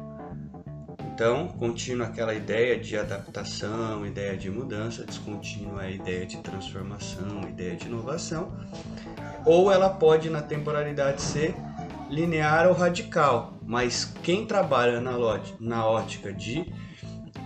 Então, 1.19 1.49
contínua 1.49 2.07
aquela 2.07 2.33
ideia 2.33 2.79
de 2.79 2.97
adaptação, 2.97 4.07
ideia 4.07 4.37
de 4.37 4.49
mudança, 4.49 5.05
descontínua 5.05 5.83
a 5.83 5.91
ideia 5.91 6.25
de 6.25 6.37
transformação, 6.37 7.41
ideia 7.49 7.75
de 7.75 7.87
inovação. 7.87 8.57
Ou 9.45 9.73
ela 9.73 9.91
pode, 9.91 10.31
na 10.31 10.41
temporalidade, 10.41 11.21
ser 11.21 11.57
linear 12.09 12.69
ou 12.69 12.73
radical, 12.73 13.59
mas 13.67 14.05
quem 14.23 14.47
trabalha 14.47 15.01
na, 15.01 15.11
na 15.59 15.85
ótica 15.85 16.33
de 16.33 16.73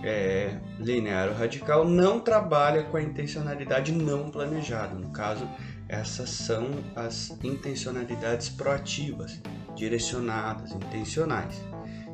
é, 0.03 0.59
linear 0.77 1.29
ou 1.29 1.33
radical 1.33 1.83
não 1.83 2.19
trabalha 2.19 2.83
com 2.83 2.97
a 2.97 3.01
intencionalidade 3.01 3.91
não 3.91 4.29
planejada. 4.29 4.93
No 4.93 5.09
caso, 5.09 5.49
essas 5.89 6.29
são 6.29 6.69
as 6.95 7.31
intencionalidades 7.43 8.49
proativas, 8.49 9.41
direcionadas, 9.75 10.73
intencionais. 10.73 11.59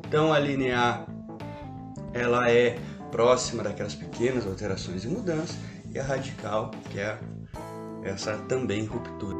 Então, 0.07 0.31
a 0.31 0.39
linear 0.39 1.18
ela 2.13 2.51
é 2.51 2.77
próxima 3.11 3.63
daquelas 3.63 3.95
pequenas 3.95 4.45
alterações 4.45 5.03
e 5.03 5.07
mudanças, 5.07 5.57
e 5.91 5.99
a 5.99 6.03
radical, 6.03 6.71
que 6.89 6.99
é 6.99 7.17
essa 8.03 8.37
também 8.47 8.85
ruptura. 8.85 9.37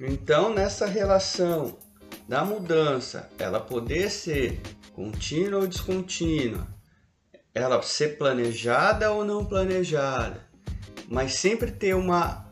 Então, 0.00 0.54
nessa 0.54 0.86
relação 0.86 1.76
da 2.28 2.44
mudança, 2.44 3.30
ela 3.38 3.60
poder 3.60 4.10
ser 4.10 4.60
contínua 4.92 5.60
ou 5.60 5.66
descontínua, 5.66 6.66
ela 7.54 7.80
ser 7.82 8.18
planejada 8.18 9.10
ou 9.10 9.24
não 9.24 9.44
planejada, 9.44 10.46
mas 11.08 11.34
sempre 11.34 11.70
ter 11.70 11.94
uma 11.94 12.47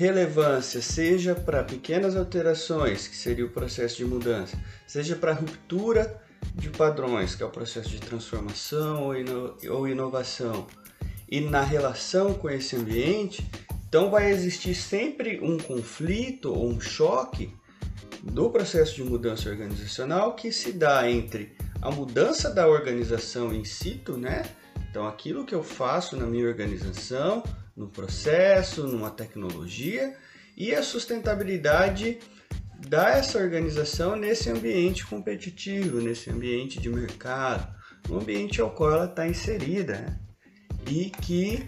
relevância, 0.00 0.80
seja 0.80 1.34
para 1.34 1.62
pequenas 1.62 2.16
alterações, 2.16 3.06
que 3.06 3.14
seria 3.14 3.44
o 3.44 3.50
processo 3.50 3.98
de 3.98 4.04
mudança, 4.06 4.58
seja 4.86 5.14
para 5.14 5.34
ruptura 5.34 6.18
de 6.54 6.70
padrões, 6.70 7.34
que 7.34 7.42
é 7.42 7.46
o 7.46 7.50
processo 7.50 7.90
de 7.90 8.00
transformação 8.00 9.02
ou, 9.02 9.14
ino 9.14 9.54
ou 9.68 9.86
inovação, 9.86 10.66
e 11.30 11.42
na 11.42 11.60
relação 11.60 12.32
com 12.32 12.48
esse 12.48 12.76
ambiente, 12.76 13.46
então 13.86 14.10
vai 14.10 14.30
existir 14.30 14.74
sempre 14.74 15.38
um 15.42 15.58
conflito 15.58 16.50
ou 16.50 16.66
um 16.66 16.80
choque 16.80 17.52
do 18.22 18.48
processo 18.48 18.94
de 18.94 19.04
mudança 19.04 19.50
organizacional 19.50 20.34
que 20.34 20.50
se 20.50 20.72
dá 20.72 21.10
entre 21.10 21.54
a 21.82 21.90
mudança 21.90 22.48
da 22.48 22.66
organização 22.66 23.52
em 23.52 23.66
situ, 23.66 24.16
né? 24.16 24.44
Então 24.90 25.06
aquilo 25.06 25.44
que 25.44 25.54
eu 25.54 25.62
faço 25.62 26.16
na 26.16 26.24
minha 26.24 26.48
organização, 26.48 27.42
no 27.80 27.88
processo, 27.88 28.86
numa 28.86 29.10
tecnologia 29.10 30.14
e 30.54 30.74
a 30.74 30.82
sustentabilidade 30.82 32.18
dessa 32.86 33.38
organização 33.38 34.14
nesse 34.14 34.50
ambiente 34.50 35.06
competitivo, 35.06 35.98
nesse 35.98 36.28
ambiente 36.28 36.78
de 36.78 36.90
mercado, 36.90 37.74
no 38.06 38.18
ambiente 38.18 38.60
ao 38.60 38.70
qual 38.70 38.92
ela 38.92 39.06
está 39.06 39.26
inserida. 39.26 39.94
Né? 39.94 40.18
E 40.86 41.08
que 41.08 41.66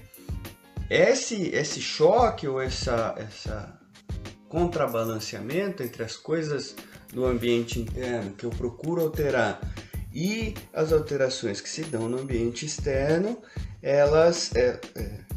esse, 0.90 1.48
esse 1.48 1.80
choque 1.80 2.46
ou 2.46 2.60
essa, 2.60 3.14
essa 3.16 3.80
contrabalanceamento 4.50 5.82
entre 5.82 6.02
as 6.02 6.14
coisas 6.14 6.76
do 7.10 7.24
ambiente 7.24 7.80
interno 7.80 8.32
que 8.32 8.44
eu 8.44 8.50
procuro 8.50 9.00
alterar 9.00 9.58
e 10.12 10.52
as 10.74 10.92
alterações 10.92 11.62
que 11.62 11.70
se 11.70 11.84
dão 11.84 12.06
no 12.06 12.18
ambiente 12.18 12.66
externo, 12.66 13.38
elas 13.80 14.54
é, 14.54 14.78
é, 14.94 15.31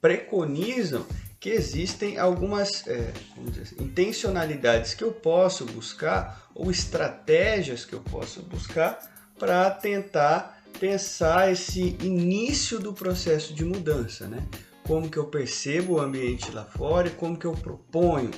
preconizam 0.00 1.06
que 1.38 1.50
existem 1.50 2.18
algumas 2.18 2.86
é, 2.86 3.12
assim, 3.60 3.76
intencionalidades 3.78 4.94
que 4.94 5.04
eu 5.04 5.12
posso 5.12 5.64
buscar 5.66 6.48
ou 6.54 6.70
estratégias 6.70 7.84
que 7.84 7.94
eu 7.94 8.00
posso 8.00 8.42
buscar 8.42 8.98
para 9.38 9.70
tentar 9.70 10.62
pensar 10.80 11.52
esse 11.52 11.96
início 12.00 12.78
do 12.78 12.92
processo 12.92 13.54
de 13.54 13.64
mudança, 13.64 14.26
né? 14.26 14.46
Como 14.82 15.10
que 15.10 15.16
eu 15.16 15.26
percebo 15.26 15.94
o 15.94 16.00
ambiente 16.00 16.50
lá 16.50 16.64
fora 16.64 17.08
e 17.08 17.10
como 17.10 17.38
que 17.38 17.46
eu 17.46 17.52
proponho 17.52 18.30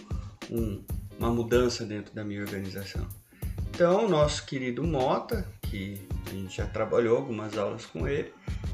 um, 0.50 0.82
uma 1.18 1.30
mudança 1.30 1.84
dentro 1.84 2.14
da 2.14 2.24
minha 2.24 2.40
organização. 2.40 3.06
Então, 3.70 4.08
nosso 4.08 4.44
querido 4.44 4.82
Mota, 4.82 5.46
que 5.62 6.06
a 6.26 6.30
gente 6.30 6.56
já 6.56 6.66
trabalhou 6.66 7.16
algumas 7.16 7.56
aulas 7.56 7.86
com 7.86 8.08
ele, 8.08 8.32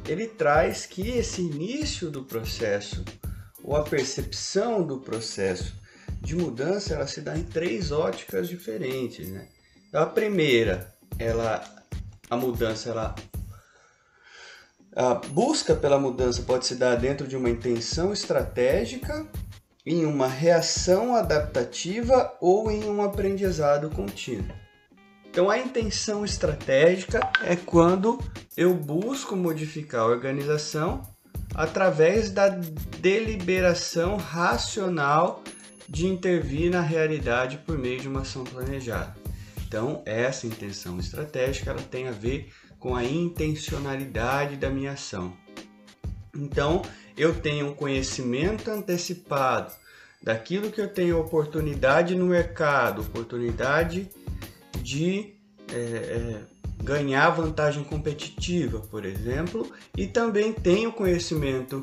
ele 0.08 0.26
traz 0.26 0.86
que 0.86 1.10
esse 1.10 1.42
início 1.42 2.10
do 2.10 2.24
processo 2.24 3.04
ou 3.62 3.76
a 3.76 3.82
percepção 3.82 4.86
do 4.86 4.98
processo 4.98 5.74
de 6.20 6.34
mudança 6.34 6.94
ela 6.94 7.06
se 7.06 7.20
dá 7.20 7.36
em 7.36 7.44
três 7.44 7.92
óticas 7.92 8.48
diferentes, 8.48 9.28
né? 9.28 9.48
Então, 9.88 10.02
a 10.02 10.06
primeira, 10.06 10.94
ela 11.18 11.62
a 12.30 12.36
mudança 12.36 12.90
ela 12.90 13.14
a 14.96 15.14
busca 15.14 15.74
pela 15.74 15.98
mudança 15.98 16.42
pode 16.42 16.66
se 16.66 16.76
dar 16.76 16.94
dentro 16.94 17.26
de 17.26 17.36
uma 17.36 17.50
intenção 17.50 18.12
estratégica, 18.12 19.26
em 19.84 20.06
uma 20.06 20.28
reação 20.28 21.14
adaptativa 21.16 22.32
ou 22.40 22.70
em 22.70 22.84
um 22.84 23.02
aprendizado 23.02 23.90
contínuo. 23.90 24.63
Então, 25.34 25.50
a 25.50 25.58
intenção 25.58 26.24
estratégica 26.24 27.28
é 27.42 27.56
quando 27.56 28.20
eu 28.56 28.72
busco 28.72 29.34
modificar 29.34 30.02
a 30.02 30.06
organização 30.06 31.02
através 31.52 32.30
da 32.30 32.50
deliberação 33.00 34.14
racional 34.16 35.42
de 35.88 36.06
intervir 36.06 36.70
na 36.70 36.80
realidade 36.80 37.58
por 37.66 37.76
meio 37.76 37.98
de 37.98 38.06
uma 38.06 38.20
ação 38.20 38.44
planejada. 38.44 39.12
Então, 39.66 40.04
essa 40.06 40.46
intenção 40.46 41.00
estratégica 41.00 41.72
ela 41.72 41.82
tem 41.82 42.06
a 42.06 42.12
ver 42.12 42.52
com 42.78 42.94
a 42.94 43.02
intencionalidade 43.02 44.54
da 44.54 44.70
minha 44.70 44.92
ação. 44.92 45.36
Então, 46.32 46.80
eu 47.16 47.34
tenho 47.34 47.70
um 47.70 47.74
conhecimento 47.74 48.70
antecipado 48.70 49.72
daquilo 50.22 50.70
que 50.70 50.80
eu 50.80 50.88
tenho 50.88 51.18
oportunidade 51.18 52.14
no 52.14 52.26
mercado, 52.26 53.02
oportunidade 53.02 54.08
de 54.82 55.34
é, 55.72 55.76
é, 55.76 56.40
ganhar 56.82 57.30
vantagem 57.30 57.82
competitiva, 57.84 58.80
por 58.80 59.04
exemplo, 59.04 59.70
e 59.96 60.06
também 60.06 60.52
tenho 60.52 60.92
conhecimento 60.92 61.82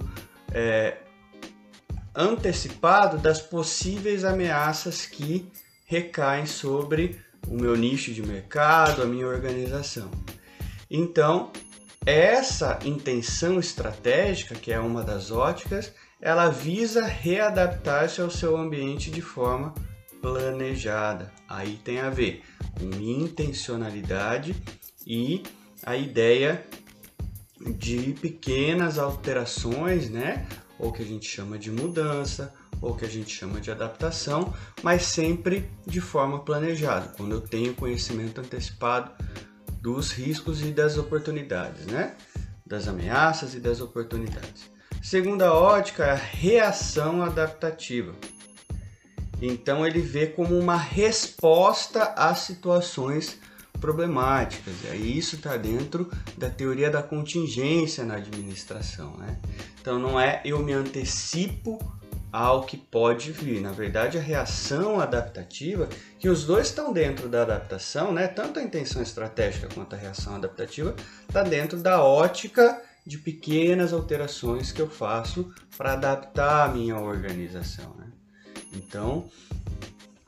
é, 0.51 0.98
antecipado 2.15 3.17
das 3.17 3.41
possíveis 3.41 4.24
ameaças 4.24 5.05
que 5.05 5.50
recaem 5.86 6.45
sobre 6.45 7.19
o 7.48 7.55
meu 7.55 7.75
nicho 7.75 8.13
de 8.13 8.21
mercado, 8.21 9.01
a 9.01 9.05
minha 9.05 9.27
organização. 9.27 10.10
Então, 10.89 11.51
essa 12.05 12.79
intenção 12.83 13.60
estratégica, 13.60 14.55
que 14.55 14.71
é 14.71 14.79
uma 14.79 15.03
das 15.03 15.31
óticas, 15.31 15.91
ela 16.21 16.50
visa 16.50 17.03
readaptar-se 17.05 18.21
ao 18.21 18.29
seu 18.29 18.55
ambiente 18.55 19.10
de 19.10 19.21
forma 19.21 19.74
planejada. 20.22 21.32
Aí 21.48 21.80
tem 21.84 22.00
a 22.00 22.10
ver 22.10 22.44
com 22.78 22.86
intencionalidade 23.00 24.56
e 25.06 25.44
a 25.84 25.96
ideia 25.96 26.66
de 27.78 28.13
pequenas 28.22 28.98
alterações, 28.98 30.10
né? 30.10 30.48
Ou 30.80 30.92
que 30.92 31.01
a 31.01 31.06
gente 31.06 31.25
chama 31.25 31.58
de 31.58 31.72
mudança, 31.72 32.54
ou 32.82 32.96
que 32.96 33.06
a 33.06 33.10
gente 33.10 33.30
chama 33.30 33.62
de 33.62 33.70
adaptação, 33.70 34.54
mas 34.82 35.04
sempre 35.04 35.70
de 35.86 36.01
forma 36.01 36.40
planejada, 36.40 37.13
quando 37.16 37.34
eu 37.34 37.42
tenho 37.42 37.75
conhecimento 37.75 38.42
antecipado 38.42 39.12
dos 39.80 40.12
riscos 40.12 40.62
e 40.62 40.72
das 40.72 40.98
oportunidades, 40.98 41.86
né? 41.86 42.16
Das 42.66 42.88
ameaças 42.88 43.54
e 43.54 43.60
das 43.60 43.82
oportunidades. 43.82 44.72
Segunda 45.01 45.54
ótica 45.54 46.06
é 46.06 46.12
a 46.12 46.16
reação 46.16 47.24
adaptativa. 47.24 48.13
Então 49.41 49.86
ele 49.86 50.00
vê 50.00 50.27
como 50.27 50.57
uma 50.57 50.77
resposta 50.77 52.03
às 52.15 52.39
situações 52.39 53.39
problemáticas. 53.79 54.74
E 54.86 54.88
aí 54.89 55.17
isso 55.17 55.36
está 55.36 55.57
dentro 55.57 56.10
da 56.38 56.50
teoria 56.50 56.89
da 56.89 57.01
contingência 57.01 58.05
na 58.05 58.15
administração. 58.15 59.17
Né? 59.17 59.39
Então 59.81 59.98
não 59.98 60.19
é 60.19 60.41
eu 60.45 60.60
me 60.60 60.71
antecipo 60.71 61.79
ao 62.31 62.63
que 62.63 62.77
pode 62.77 63.31
vir. 63.31 63.60
Na 63.60 63.71
verdade, 63.71 64.17
a 64.17 64.21
reação 64.21 65.01
adaptativa, 65.01 65.89
que 66.17 66.29
os 66.29 66.45
dois 66.45 66.67
estão 66.67 66.93
dentro 66.93 67.27
da 67.27 67.41
adaptação, 67.41 68.13
né? 68.13 68.27
tanto 68.27 68.60
a 68.60 68.63
intenção 68.63 69.01
estratégica 69.01 69.67
quanto 69.74 69.95
a 69.95 69.98
reação 69.98 70.36
adaptativa, 70.36 70.95
está 71.27 71.43
dentro 71.43 71.79
da 71.79 72.01
ótica 72.01 72.81
de 73.05 73.17
pequenas 73.17 73.91
alterações 73.91 74.71
que 74.71 74.81
eu 74.81 74.88
faço 74.88 75.51
para 75.77 75.93
adaptar 75.93 76.69
a 76.69 76.74
minha 76.74 76.98
organização. 76.98 77.93
Né? 77.98 78.11
Então, 78.74 79.30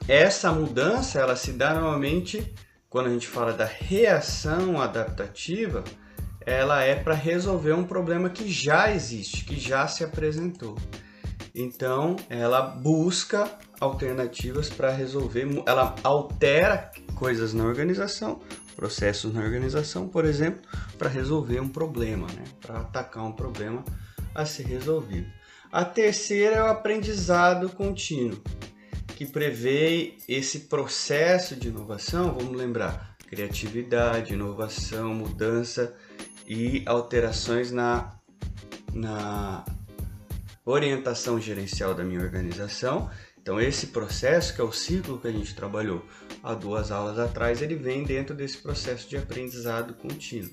essa 0.08 0.52
mudança 0.52 1.20
ela 1.20 1.36
se 1.36 1.54
dá 1.54 1.74
normalmente 1.74 2.54
quando 2.90 3.08
a 3.08 3.10
gente 3.10 3.28
fala 3.28 3.54
da 3.54 3.66
reação 3.66 4.80
adaptativa, 4.80 5.84
ela 6.46 6.84
é 6.84 6.94
para 6.94 7.16
resolver 7.16 7.74
um 7.74 7.84
problema 7.84 8.30
que 8.30 8.52
já 8.52 8.94
existe, 8.94 9.46
que 9.46 9.60
já 9.60 9.88
se 9.88 10.04
apresentou. 10.04 10.78
Então, 11.56 12.16
ela 12.30 12.62
busca 12.62 13.50
alternativas 13.80 14.70
para 14.70 14.92
resolver, 14.92 15.48
ela 15.66 15.96
altera 16.04 16.92
coisas 17.16 17.54
na 17.54 17.64
organização, 17.64 18.42
processos 18.76 19.34
na 19.34 19.42
organização, 19.42 20.08
por 20.08 20.26
exemplo, 20.26 20.62
para 20.98 21.10
resolver 21.10 21.60
um 21.60 21.70
problema, 21.70 22.28
né? 22.28 22.44
para 22.62 22.80
atacar 22.80 23.24
um 23.24 23.32
problema 23.32 23.84
a 24.36 24.46
ser 24.46 24.68
resolvido. 24.68 25.28
A 25.74 25.84
terceira 25.84 26.58
é 26.58 26.62
o 26.62 26.68
aprendizado 26.68 27.68
contínuo, 27.68 28.40
que 29.08 29.26
prevê 29.26 30.14
esse 30.30 30.60
processo 30.60 31.56
de 31.56 31.70
inovação, 31.70 32.32
vamos 32.32 32.56
lembrar, 32.56 33.18
criatividade, 33.28 34.36
inovação, 34.36 35.16
mudança 35.16 35.96
e 36.48 36.84
alterações 36.86 37.72
na, 37.72 38.14
na 38.94 39.66
orientação 40.64 41.42
gerencial 41.42 41.96
da 41.96 42.04
minha 42.04 42.22
organização. 42.22 43.10
Então, 43.42 43.60
esse 43.60 43.88
processo, 43.88 44.54
que 44.54 44.62
é 44.62 44.64
o 44.64 44.72
ciclo 44.72 45.18
que 45.18 45.28
a 45.28 45.32
gente 45.32 45.56
trabalhou 45.56 46.06
há 46.44 46.54
duas 46.54 46.92
aulas 46.92 47.18
atrás, 47.18 47.64
ele 47.64 47.76
vem 47.76 48.04
dentro 48.04 48.36
desse 48.36 48.60
processo 48.60 49.10
de 49.10 49.18
aprendizado 49.18 49.96
contínuo. 49.96 50.52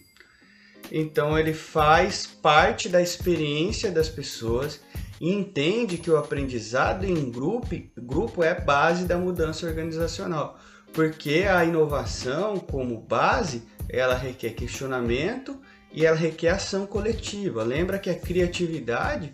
Então, 0.91 1.39
ele 1.39 1.53
faz 1.53 2.27
parte 2.27 2.89
da 2.89 3.03
experiência 3.03 3.93
das 3.93 4.09
pessoas 4.09 4.81
e 5.21 5.31
entende 5.31 5.99
que 5.99 6.11
o 6.11 6.17
aprendizado 6.17 7.05
em 7.05 7.31
grupo, 7.31 7.69
grupo 7.97 8.43
é 8.43 8.59
base 8.59 9.05
da 9.05 9.19
mudança 9.19 9.67
organizacional, 9.67 10.59
porque 10.93 11.45
a 11.49 11.63
inovação 11.65 12.59
como 12.59 12.99
base, 12.99 13.63
ela 13.89 14.17
requer 14.17 14.51
questionamento 14.51 15.61
e 15.93 16.07
ela 16.07 16.17
requer 16.17 16.51
ação 16.51 16.87
coletiva. 16.87 17.63
Lembra 17.63 17.99
que 17.99 18.09
a 18.09 18.19
criatividade, 18.19 19.33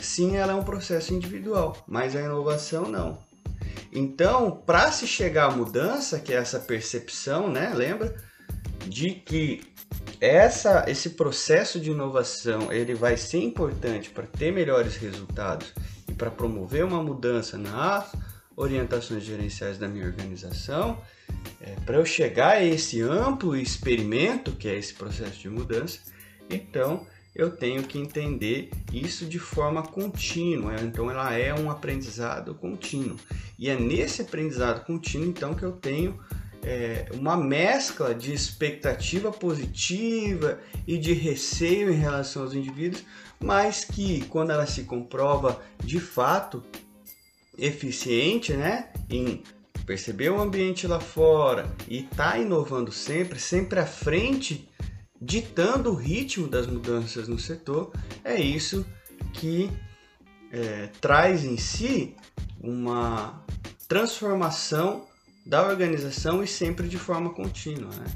sim, 0.00 0.36
ela 0.36 0.52
é 0.52 0.54
um 0.54 0.64
processo 0.64 1.12
individual, 1.12 1.76
mas 1.86 2.16
a 2.16 2.22
inovação 2.22 2.88
não. 2.88 3.18
Então, 3.92 4.62
para 4.64 4.90
se 4.90 5.06
chegar 5.06 5.46
à 5.46 5.50
mudança, 5.50 6.18
que 6.18 6.32
é 6.32 6.36
essa 6.36 6.58
percepção, 6.58 7.50
né, 7.50 7.72
lembra 7.74 8.16
de 8.86 9.10
que 9.10 9.62
essa, 10.20 10.84
esse 10.88 11.10
processo 11.10 11.78
de 11.78 11.90
inovação 11.90 12.72
ele 12.72 12.94
vai 12.94 13.16
ser 13.16 13.42
importante 13.42 14.10
para 14.10 14.26
ter 14.26 14.52
melhores 14.52 14.96
resultados 14.96 15.72
e 16.08 16.12
para 16.12 16.30
promover 16.30 16.84
uma 16.84 17.02
mudança 17.02 17.58
nas 17.58 18.12
orientações 18.56 19.22
gerenciais 19.22 19.76
da 19.76 19.86
minha 19.86 20.06
organização, 20.06 20.98
é, 21.60 21.74
para 21.84 21.96
eu 21.96 22.06
chegar 22.06 22.56
a 22.56 22.64
esse 22.64 23.02
amplo 23.02 23.54
experimento 23.54 24.52
que 24.52 24.66
é 24.66 24.74
esse 24.74 24.94
processo 24.94 25.38
de 25.38 25.50
mudança, 25.50 25.98
então 26.48 27.06
eu 27.34 27.50
tenho 27.50 27.82
que 27.82 27.98
entender 27.98 28.70
isso 28.90 29.26
de 29.26 29.38
forma 29.38 29.82
contínua. 29.82 30.74
Então 30.80 31.10
ela 31.10 31.34
é 31.34 31.52
um 31.52 31.70
aprendizado 31.70 32.54
contínuo 32.54 33.18
e 33.58 33.68
é 33.68 33.78
nesse 33.78 34.22
aprendizado 34.22 34.86
contínuo 34.86 35.28
então 35.28 35.54
que 35.54 35.62
eu 35.62 35.72
tenho 35.72 36.18
é, 36.66 37.06
uma 37.12 37.36
mescla 37.36 38.12
de 38.12 38.34
expectativa 38.34 39.30
positiva 39.30 40.58
e 40.84 40.98
de 40.98 41.12
receio 41.12 41.92
em 41.92 41.96
relação 41.96 42.42
aos 42.42 42.54
indivíduos, 42.54 43.04
mas 43.38 43.84
que 43.84 44.24
quando 44.26 44.50
ela 44.50 44.66
se 44.66 44.82
comprova 44.82 45.62
de 45.78 46.00
fato 46.00 46.64
eficiente, 47.56 48.52
né, 48.52 48.88
em 49.08 49.44
perceber 49.86 50.30
o 50.30 50.40
ambiente 50.40 50.88
lá 50.88 50.98
fora 50.98 51.72
e 51.86 52.02
tá 52.02 52.36
inovando 52.36 52.90
sempre, 52.90 53.38
sempre 53.38 53.78
à 53.78 53.86
frente, 53.86 54.68
ditando 55.22 55.92
o 55.92 55.94
ritmo 55.94 56.48
das 56.48 56.66
mudanças 56.66 57.28
no 57.28 57.38
setor, 57.38 57.92
é 58.24 58.40
isso 58.40 58.84
que 59.32 59.70
é, 60.50 60.88
traz 61.00 61.44
em 61.44 61.56
si 61.56 62.16
uma 62.60 63.40
transformação 63.86 65.06
da 65.46 65.64
organização 65.64 66.42
e 66.42 66.46
sempre 66.46 66.88
de 66.88 66.98
forma 66.98 67.32
contínua. 67.32 67.90
Né? 67.94 68.06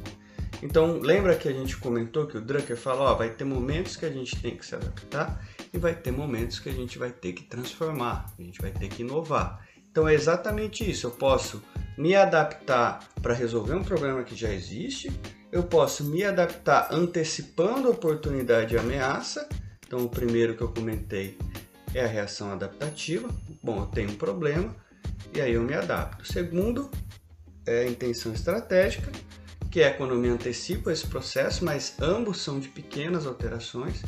Então, 0.62 0.98
lembra 0.98 1.36
que 1.36 1.48
a 1.48 1.52
gente 1.52 1.76
comentou 1.76 2.26
que 2.26 2.36
o 2.36 2.40
Drucker 2.40 2.76
falou, 2.76 3.04
ó, 3.04 3.14
vai 3.14 3.30
ter 3.30 3.44
momentos 3.44 3.96
que 3.96 4.04
a 4.04 4.10
gente 4.10 4.36
tem 4.42 4.56
que 4.56 4.66
se 4.66 4.74
adaptar 4.74 5.40
e 5.72 5.78
vai 5.78 5.94
ter 5.94 6.10
momentos 6.10 6.58
que 6.58 6.68
a 6.68 6.72
gente 6.72 6.98
vai 6.98 7.10
ter 7.10 7.32
que 7.32 7.44
transformar, 7.44 8.26
a 8.38 8.42
gente 8.42 8.60
vai 8.60 8.70
ter 8.70 8.88
que 8.88 9.02
inovar. 9.02 9.64
Então 9.90 10.06
é 10.06 10.14
exatamente 10.14 10.88
isso. 10.88 11.06
Eu 11.06 11.12
posso 11.12 11.62
me 11.96 12.14
adaptar 12.14 13.08
para 13.22 13.32
resolver 13.32 13.74
um 13.74 13.82
problema 13.82 14.22
que 14.22 14.34
já 14.34 14.52
existe, 14.52 15.10
eu 15.52 15.62
posso 15.62 16.04
me 16.04 16.22
adaptar 16.24 16.88
antecipando 16.92 17.90
oportunidade 17.90 18.74
e 18.74 18.78
ameaça. 18.78 19.48
Então, 19.84 20.04
o 20.04 20.08
primeiro 20.08 20.56
que 20.56 20.62
eu 20.62 20.68
comentei 20.68 21.36
é 21.92 22.04
a 22.04 22.06
reação 22.06 22.52
adaptativa. 22.52 23.28
Bom, 23.60 23.80
eu 23.80 23.86
tenho 23.86 24.10
um 24.10 24.14
problema 24.14 24.74
e 25.34 25.40
aí 25.40 25.54
eu 25.54 25.62
me 25.62 25.74
adapto. 25.74 26.24
Segundo 26.24 26.88
é 27.70 27.82
a 27.82 27.88
intenção 27.88 28.32
estratégica, 28.32 29.10
que 29.70 29.80
é 29.80 29.90
quando 29.90 30.14
eu 30.14 30.18
me 30.18 30.28
antecipo 30.28 30.90
a 30.90 30.92
esse 30.92 31.06
processo, 31.06 31.64
mas 31.64 31.94
ambos 32.00 32.38
são 32.38 32.58
de 32.58 32.68
pequenas 32.68 33.26
alterações. 33.26 34.02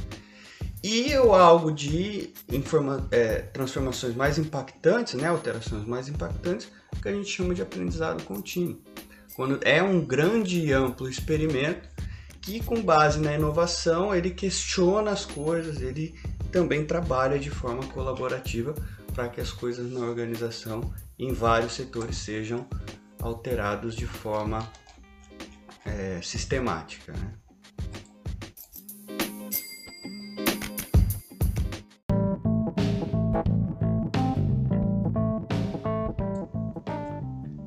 E 0.83 1.17
o 1.17 1.33
algo 1.33 1.71
de 1.71 2.31
informa, 2.51 3.07
é, 3.13 3.37
transformações 3.37 4.17
mais 4.17 4.37
impactantes, 4.37 5.15
né, 5.15 5.29
alterações 5.29 5.87
mais 5.87 6.09
impactantes, 6.09 6.69
que 7.01 7.09
a 7.09 7.13
gente 7.13 7.31
chama 7.31 7.55
de 7.55 7.63
aprendizado 7.63 8.25
contínuo. 8.25 8.81
Quando 9.37 9.61
é 9.63 9.81
um 9.81 10.05
grande 10.05 10.61
e 10.61 10.73
amplo 10.73 11.09
experimento 11.09 11.89
que, 12.41 12.61
com 12.61 12.83
base 12.83 13.21
na 13.21 13.33
inovação, 13.33 14.13
ele 14.13 14.31
questiona 14.31 15.13
as 15.13 15.25
coisas, 15.25 15.81
ele 15.81 16.19
também 16.51 16.85
trabalha 16.85 17.39
de 17.39 17.49
forma 17.49 17.87
colaborativa 17.87 18.75
para 19.15 19.29
que 19.29 19.41
as 19.41 19.53
coisas 19.53 19.91
na 19.93 20.01
organização 20.01 20.93
em 21.19 21.33
vários 21.33 21.75
setores 21.75 22.17
sejam 22.17 22.67
alterados 23.23 23.95
de 23.95 24.07
forma 24.07 24.69
é, 25.87 26.21
sistemática. 26.21 27.13
Né? 27.13 27.33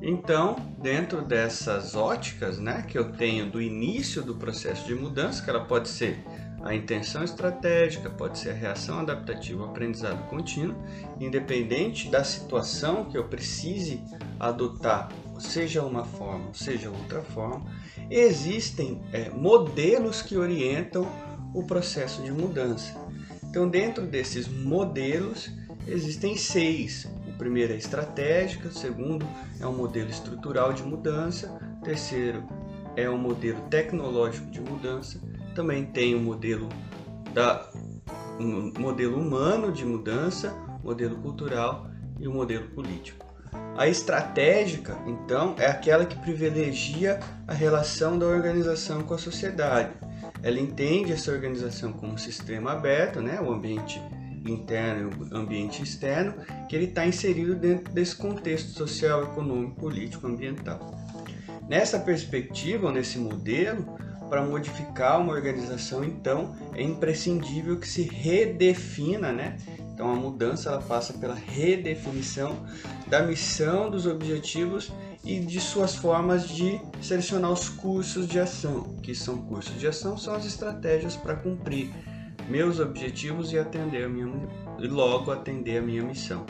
Então, 0.02 0.56
dentro 0.80 1.22
dessas 1.22 1.94
óticas 1.94 2.58
né, 2.58 2.82
que 2.82 2.96
eu 2.96 3.12
tenho 3.12 3.50
do 3.50 3.60
início 3.60 4.22
do 4.22 4.34
processo 4.34 4.86
de 4.86 4.94
mudança, 4.94 5.42
que 5.42 5.50
ela 5.50 5.64
pode 5.64 5.88
ser 5.88 6.24
a 6.62 6.74
intenção 6.74 7.22
estratégica, 7.22 8.10
pode 8.10 8.38
ser 8.38 8.50
a 8.50 8.54
reação 8.54 9.00
adaptativa 9.00 9.62
ao 9.62 9.70
aprendizado 9.70 10.28
contínuo, 10.28 10.76
independente 11.20 12.08
da 12.08 12.24
situação 12.24 13.04
que 13.04 13.16
eu 13.16 13.28
precise 13.28 14.02
adotar, 14.38 15.08
seja 15.40 15.82
uma 15.82 16.04
forma, 16.04 16.52
seja 16.52 16.90
outra 16.90 17.22
forma, 17.22 17.64
existem 18.10 19.02
é, 19.12 19.30
modelos 19.30 20.22
que 20.22 20.36
orientam 20.36 21.06
o 21.54 21.64
processo 21.64 22.22
de 22.22 22.32
mudança. 22.32 22.94
Então, 23.44 23.68
dentro 23.68 24.06
desses 24.06 24.48
modelos, 24.48 25.50
existem 25.86 26.36
seis 26.36 27.08
primeiro 27.36 27.72
é 27.72 27.76
estratégica, 27.76 28.68
o 28.68 28.72
segundo 28.72 29.26
é 29.60 29.66
um 29.66 29.76
modelo 29.76 30.10
estrutural 30.10 30.72
de 30.72 30.82
mudança, 30.82 31.58
o 31.80 31.84
terceiro 31.84 32.42
é 32.96 33.08
um 33.08 33.18
modelo 33.18 33.60
tecnológico 33.68 34.50
de 34.50 34.60
mudança, 34.60 35.20
também 35.54 35.84
tem 35.84 36.14
o 36.14 36.18
um 36.18 36.22
modelo 36.22 36.68
da 37.32 37.70
um 38.38 38.72
modelo 38.78 39.18
humano 39.18 39.72
de 39.72 39.84
mudança, 39.84 40.54
modelo 40.82 41.16
cultural 41.16 41.88
e 42.18 42.28
o 42.28 42.30
um 42.30 42.34
modelo 42.34 42.68
político. 42.70 43.25
A 43.76 43.86
estratégica, 43.88 44.96
então, 45.06 45.54
é 45.58 45.66
aquela 45.66 46.06
que 46.06 46.18
privilegia 46.18 47.20
a 47.46 47.52
relação 47.52 48.18
da 48.18 48.26
organização 48.26 49.02
com 49.02 49.14
a 49.14 49.18
sociedade. 49.18 49.90
Ela 50.42 50.58
entende 50.58 51.12
essa 51.12 51.30
organização 51.30 51.92
como 51.92 52.14
um 52.14 52.18
sistema 52.18 52.72
aberto, 52.72 53.20
né, 53.20 53.38
o 53.40 53.52
ambiente 53.52 54.00
interno 54.46 55.10
e 55.10 55.34
o 55.34 55.36
ambiente 55.36 55.82
externo, 55.82 56.34
que 56.68 56.76
ele 56.76 56.86
está 56.86 57.06
inserido 57.06 57.54
dentro 57.54 57.92
desse 57.92 58.16
contexto 58.16 58.70
social, 58.70 59.24
econômico, 59.24 59.80
político, 59.80 60.26
ambiental. 60.26 60.94
Nessa 61.68 61.98
perspectiva, 61.98 62.92
nesse 62.92 63.18
modelo, 63.18 63.84
para 64.28 64.42
modificar 64.42 65.20
uma 65.20 65.32
organização, 65.32 66.04
então, 66.04 66.56
é 66.74 66.82
imprescindível 66.82 67.78
que 67.78 67.88
se 67.88 68.02
redefina, 68.02 69.32
né? 69.32 69.56
Então, 69.96 70.12
a 70.12 70.14
mudança 70.14 70.68
ela 70.68 70.82
passa 70.82 71.14
pela 71.14 71.34
redefinição 71.34 72.54
da 73.06 73.22
missão, 73.22 73.90
dos 73.90 74.06
objetivos 74.06 74.92
e 75.24 75.40
de 75.40 75.58
suas 75.58 75.96
formas 75.96 76.50
de 76.50 76.78
selecionar 77.00 77.50
os 77.50 77.70
cursos 77.70 78.28
de 78.28 78.38
ação. 78.38 78.94
Que 79.02 79.14
são 79.14 79.38
cursos 79.38 79.80
de 79.80 79.86
ação 79.86 80.18
são 80.18 80.34
as 80.34 80.44
estratégias 80.44 81.16
para 81.16 81.34
cumprir 81.34 81.88
meus 82.46 82.78
objetivos 82.78 83.54
e 83.54 83.58
atender 83.58 84.04
a 84.04 84.08
minha 84.10 84.30
e 84.78 84.86
logo 84.86 85.32
atender 85.32 85.78
a 85.78 85.82
minha 85.82 86.02
missão. 86.02 86.44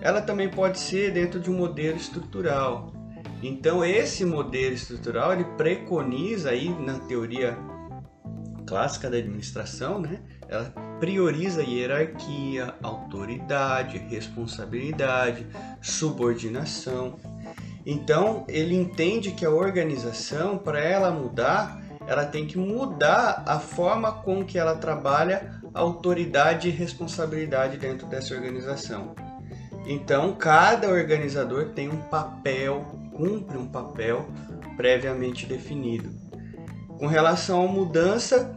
Ela 0.00 0.22
também 0.22 0.48
pode 0.48 0.78
ser 0.78 1.12
dentro 1.12 1.38
de 1.38 1.50
um 1.50 1.58
modelo 1.58 1.98
estrutural. 1.98 2.94
Então 3.42 3.84
esse 3.84 4.24
modelo 4.24 4.72
estrutural 4.72 5.34
ele 5.34 5.44
preconiza 5.58 6.48
aí 6.48 6.70
na 6.70 6.98
teoria 7.00 7.58
clássica 8.66 9.10
da 9.10 9.18
administração, 9.18 9.98
né? 10.00 10.22
Ela 10.54 10.72
prioriza 11.00 11.62
hierarquia, 11.62 12.74
autoridade, 12.82 13.98
responsabilidade, 13.98 15.46
subordinação. 15.82 17.16
Então 17.84 18.44
ele 18.48 18.74
entende 18.74 19.32
que 19.32 19.44
a 19.44 19.50
organização 19.50 20.56
para 20.56 20.80
ela 20.80 21.10
mudar 21.10 21.84
ela 22.06 22.24
tem 22.24 22.46
que 22.46 22.58
mudar 22.58 23.42
a 23.46 23.58
forma 23.58 24.12
com 24.12 24.44
que 24.44 24.58
ela 24.58 24.76
trabalha 24.76 25.60
autoridade 25.72 26.68
e 26.68 26.70
responsabilidade 26.70 27.78
dentro 27.78 28.06
dessa 28.06 28.34
organização. 28.34 29.14
Então, 29.86 30.34
cada 30.34 30.88
organizador 30.88 31.70
tem 31.70 31.88
um 31.88 31.96
papel, 31.96 32.80
cumpre 33.16 33.56
um 33.58 33.66
papel 33.66 34.28
previamente 34.76 35.46
definido. 35.46 36.10
Com 36.98 37.06
relação 37.06 37.64
à 37.64 37.68
mudança, 37.68 38.56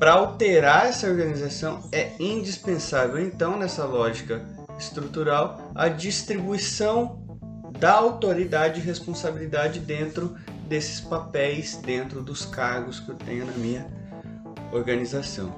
para 0.00 0.12
alterar 0.12 0.86
essa 0.86 1.06
organização 1.06 1.86
é 1.92 2.12
indispensável, 2.18 3.22
então, 3.22 3.58
nessa 3.58 3.84
lógica 3.84 4.42
estrutural, 4.78 5.70
a 5.74 5.88
distribuição 5.88 7.22
da 7.78 7.92
autoridade 7.92 8.80
e 8.80 8.82
responsabilidade 8.82 9.78
dentro 9.78 10.34
desses 10.66 11.02
papéis 11.02 11.76
dentro 11.76 12.22
dos 12.22 12.46
cargos 12.46 12.98
que 12.98 13.10
eu 13.10 13.14
tenho 13.14 13.44
na 13.44 13.52
minha 13.52 13.86
organização. 14.72 15.52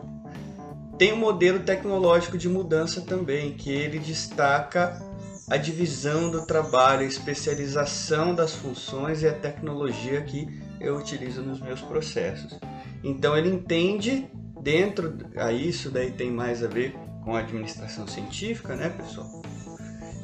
Tem 0.98 1.12
um 1.12 1.18
modelo 1.18 1.60
tecnológico 1.60 2.36
de 2.36 2.48
mudança 2.48 3.00
também, 3.00 3.54
que 3.54 3.70
ele 3.70 4.00
destaca 4.00 5.00
a 5.48 5.56
divisão 5.56 6.32
do 6.32 6.44
trabalho, 6.46 7.02
a 7.02 7.08
especialização 7.08 8.34
das 8.34 8.52
funções 8.52 9.22
e 9.22 9.28
a 9.28 9.32
tecnologia 9.32 10.20
que 10.22 10.48
eu 10.80 10.96
utilizo 10.96 11.42
nos 11.42 11.60
meus 11.60 11.80
processos. 11.80 12.58
Então 13.02 13.36
ele 13.36 13.48
entende 13.48 14.28
dentro 14.60 15.18
a 15.36 15.52
isso 15.52 15.90
daí 15.90 16.12
tem 16.12 16.30
mais 16.30 16.62
a 16.62 16.68
ver 16.68 16.94
com 17.24 17.34
a 17.34 17.40
administração 17.40 18.06
científica, 18.06 18.76
né, 18.76 18.88
pessoal? 18.90 19.42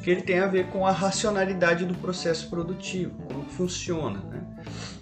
Que 0.03 0.11
ele 0.11 0.21
tem 0.21 0.39
a 0.39 0.47
ver 0.47 0.67
com 0.67 0.85
a 0.85 0.91
racionalidade 0.91 1.85
do 1.85 1.93
processo 1.95 2.49
produtivo, 2.49 3.15
como 3.27 3.43
funciona, 3.45 4.19
né? 4.19 4.43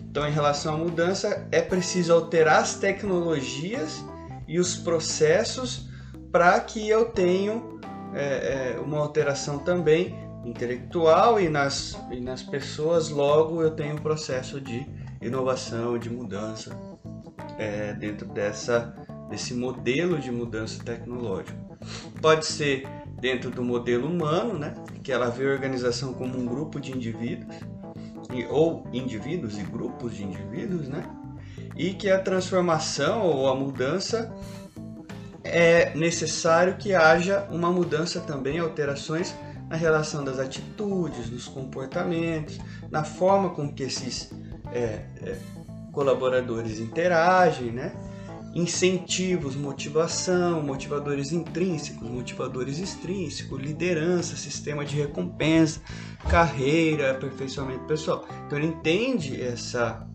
Então, 0.01 0.27
em 0.27 0.31
relação 0.31 0.73
à 0.73 0.77
mudança, 0.77 1.47
é 1.51 1.61
preciso 1.61 2.11
alterar 2.11 2.61
as 2.61 2.75
tecnologias 2.75 4.03
e 4.47 4.59
os 4.59 4.75
processos 4.75 5.87
para 6.31 6.59
que 6.59 6.89
eu 6.89 7.05
tenha 7.05 7.61
é, 8.15 8.75
é, 8.75 8.79
uma 8.79 8.97
alteração 8.97 9.59
também 9.59 10.15
intelectual 10.43 11.39
e 11.39 11.49
nas, 11.49 11.99
e 12.11 12.19
nas 12.19 12.41
pessoas, 12.41 13.09
logo 13.09 13.61
eu 13.61 13.71
tenho 13.71 13.95
um 13.95 13.99
processo 13.99 14.59
de 14.59 14.87
inovação, 15.21 15.99
de 15.99 16.09
mudança 16.09 16.75
é, 17.57 17.93
dentro 17.93 18.27
dessa, 18.27 18.95
desse 19.29 19.53
modelo 19.53 20.19
de 20.19 20.31
mudança 20.31 20.83
tecnológica. 20.83 21.57
Pode 22.21 22.45
ser 22.45 22.87
dentro 23.19 23.49
do 23.49 23.63
modelo 23.63 24.07
humano, 24.07 24.57
né, 24.57 24.73
que 25.03 25.11
ela 25.11 25.29
vê 25.29 25.47
a 25.47 25.51
organização 25.51 26.13
como 26.13 26.37
um 26.37 26.45
grupo 26.45 26.79
de 26.79 26.91
indivíduos, 26.91 27.55
ou 28.49 28.85
indivíduos 28.91 29.57
e 29.57 29.63
grupos 29.63 30.15
de 30.15 30.23
indivíduos, 30.23 30.87
né? 30.87 31.03
E 31.75 31.93
que 31.93 32.09
a 32.09 32.19
transformação 32.19 33.21
ou 33.21 33.47
a 33.47 33.55
mudança 33.55 34.33
é 35.43 35.95
necessário 35.95 36.75
que 36.75 36.93
haja 36.93 37.47
uma 37.49 37.71
mudança 37.71 38.19
também, 38.19 38.59
alterações 38.59 39.33
na 39.69 39.75
relação 39.75 40.23
das 40.23 40.39
atitudes, 40.39 41.29
dos 41.29 41.47
comportamentos, 41.47 42.59
na 42.89 43.03
forma 43.03 43.51
com 43.51 43.71
que 43.71 43.83
esses 43.83 44.31
é, 44.71 45.05
é, 45.21 45.37
colaboradores 45.97 46.79
interagem, 46.79 47.71
né? 47.71 47.91
incentivos, 48.53 49.55
motivação, 49.55 50.61
motivadores 50.61 51.31
intrínsecos, 51.31 52.07
motivadores 52.07 52.77
extrínsecos, 52.77 53.59
liderança, 53.59 54.35
sistema 54.35 54.85
de 54.85 54.95
recompensa, 54.95 55.81
carreira, 56.29 57.11
aperfeiçoamento 57.11 57.85
pessoal. 57.85 58.27
Então 58.45 58.59
ele 58.59 58.67
entende 58.67 59.41
essa 59.41 60.07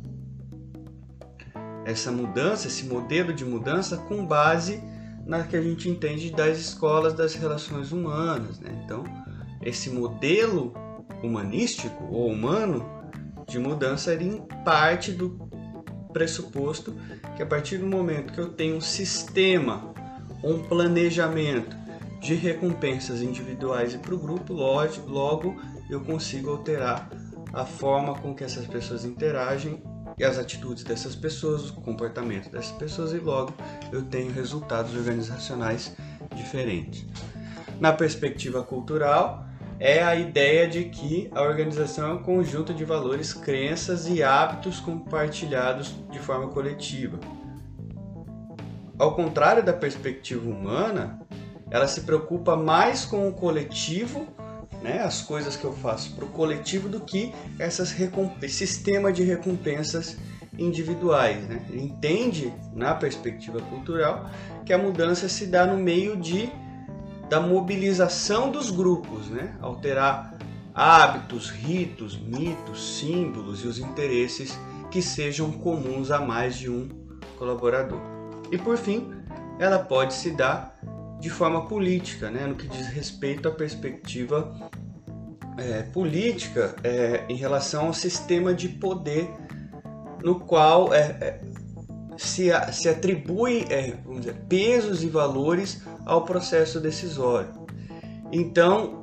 essa 1.84 2.12
mudança, 2.12 2.68
esse 2.68 2.84
modelo 2.86 3.32
de 3.32 3.44
mudança 3.44 3.96
com 3.96 4.24
base 4.24 4.80
na 5.26 5.42
que 5.42 5.56
a 5.56 5.62
gente 5.62 5.88
entende 5.88 6.30
das 6.30 6.58
escolas 6.58 7.12
das 7.12 7.34
relações 7.34 7.90
humanas, 7.90 8.60
né? 8.60 8.70
Então, 8.84 9.02
esse 9.60 9.90
modelo 9.90 10.72
humanístico 11.24 12.04
ou 12.04 12.28
humano 12.28 12.88
de 13.48 13.58
mudança 13.58 14.12
ele 14.12 14.40
parte 14.64 15.10
do 15.10 15.50
pressuposto 16.12 16.94
que 17.36 17.42
a 17.42 17.46
partir 17.46 17.78
do 17.78 17.86
momento 17.86 18.32
que 18.32 18.40
eu 18.40 18.48
tenho 18.48 18.76
um 18.76 18.80
sistema, 18.80 19.92
um 20.44 20.62
planejamento 20.62 21.76
de 22.20 22.34
recompensas 22.34 23.20
individuais 23.20 23.94
e 23.94 23.98
para 23.98 24.14
o 24.14 24.18
grupo, 24.18 24.52
logo 24.52 25.56
eu 25.90 26.00
consigo 26.00 26.50
alterar 26.50 27.10
a 27.52 27.64
forma 27.64 28.14
com 28.14 28.34
que 28.34 28.44
essas 28.44 28.66
pessoas 28.66 29.04
interagem 29.04 29.82
e 30.18 30.24
as 30.24 30.38
atitudes 30.38 30.84
dessas 30.84 31.16
pessoas, 31.16 31.70
o 31.70 31.74
comportamento 31.74 32.50
dessas 32.50 32.72
pessoas 32.72 33.12
e 33.12 33.18
logo 33.18 33.52
eu 33.90 34.02
tenho 34.02 34.32
resultados 34.32 34.94
organizacionais 34.94 35.94
diferentes. 36.34 37.04
Na 37.80 37.92
perspectiva 37.92 38.62
cultural, 38.62 39.46
é 39.84 40.00
a 40.00 40.14
ideia 40.14 40.68
de 40.68 40.84
que 40.84 41.28
a 41.34 41.42
organização 41.42 42.08
é 42.08 42.14
um 42.14 42.22
conjunto 42.22 42.72
de 42.72 42.84
valores, 42.84 43.34
crenças 43.34 44.06
e 44.06 44.22
hábitos 44.22 44.78
compartilhados 44.78 45.92
de 46.08 46.20
forma 46.20 46.46
coletiva. 46.46 47.18
ao 48.96 49.16
contrário 49.16 49.60
da 49.60 49.72
perspectiva 49.72 50.48
humana, 50.48 51.18
ela 51.68 51.88
se 51.88 52.02
preocupa 52.02 52.54
mais 52.54 53.04
com 53.04 53.28
o 53.28 53.32
coletivo, 53.32 54.28
né, 54.80 55.00
as 55.00 55.20
coisas 55.20 55.56
que 55.56 55.64
eu 55.64 55.72
faço 55.72 56.14
para 56.14 56.26
o 56.26 56.28
coletivo, 56.28 56.88
do 56.88 57.00
que 57.00 57.34
essas 57.58 57.92
sistema 58.48 59.12
de 59.12 59.24
recompensas 59.24 60.16
individuais. 60.56 61.42
Né? 61.48 61.60
Entende, 61.72 62.54
na 62.72 62.94
perspectiva 62.94 63.60
cultural, 63.62 64.30
que 64.64 64.72
a 64.72 64.78
mudança 64.78 65.28
se 65.28 65.46
dá 65.46 65.66
no 65.66 65.76
meio 65.76 66.16
de 66.16 66.48
da 67.32 67.40
mobilização 67.40 68.50
dos 68.50 68.70
grupos, 68.70 69.30
né? 69.30 69.56
alterar 69.62 70.36
hábitos, 70.74 71.48
ritos, 71.48 72.20
mitos, 72.20 72.98
símbolos 72.98 73.64
e 73.64 73.66
os 73.66 73.78
interesses 73.78 74.54
que 74.90 75.00
sejam 75.00 75.50
comuns 75.50 76.10
a 76.10 76.20
mais 76.20 76.58
de 76.58 76.68
um 76.68 76.90
colaborador. 77.38 78.02
E 78.50 78.58
por 78.58 78.76
fim, 78.76 79.14
ela 79.58 79.78
pode 79.78 80.12
se 80.12 80.32
dar 80.32 80.78
de 81.20 81.30
forma 81.30 81.66
política, 81.66 82.30
né? 82.30 82.46
no 82.46 82.54
que 82.54 82.68
diz 82.68 82.88
respeito 82.88 83.48
à 83.48 83.50
perspectiva 83.50 84.54
é, 85.56 85.84
política 85.84 86.76
é, 86.84 87.24
em 87.30 87.36
relação 87.36 87.86
ao 87.86 87.94
sistema 87.94 88.52
de 88.52 88.68
poder 88.68 89.26
no 90.22 90.38
qual 90.38 90.92
é, 90.92 91.40
se, 92.16 92.50
se, 92.72 92.88
atribui 92.88 93.64
é, 93.70 93.94
dizer, 94.18 94.34
pesos 94.48 95.02
e 95.02 95.08
valores 95.08 95.82
ao 96.04 96.24
processo 96.24 96.80
decisório. 96.80 97.50
Então, 98.30 99.02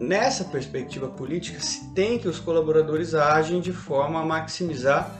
nessa 0.00 0.44
perspectiva 0.44 1.08
política, 1.08 1.60
se 1.60 1.92
tem 1.92 2.18
que 2.18 2.28
os 2.28 2.38
colaboradores 2.38 3.14
agem 3.14 3.60
de 3.60 3.72
forma 3.72 4.20
a 4.20 4.24
maximizar 4.24 5.10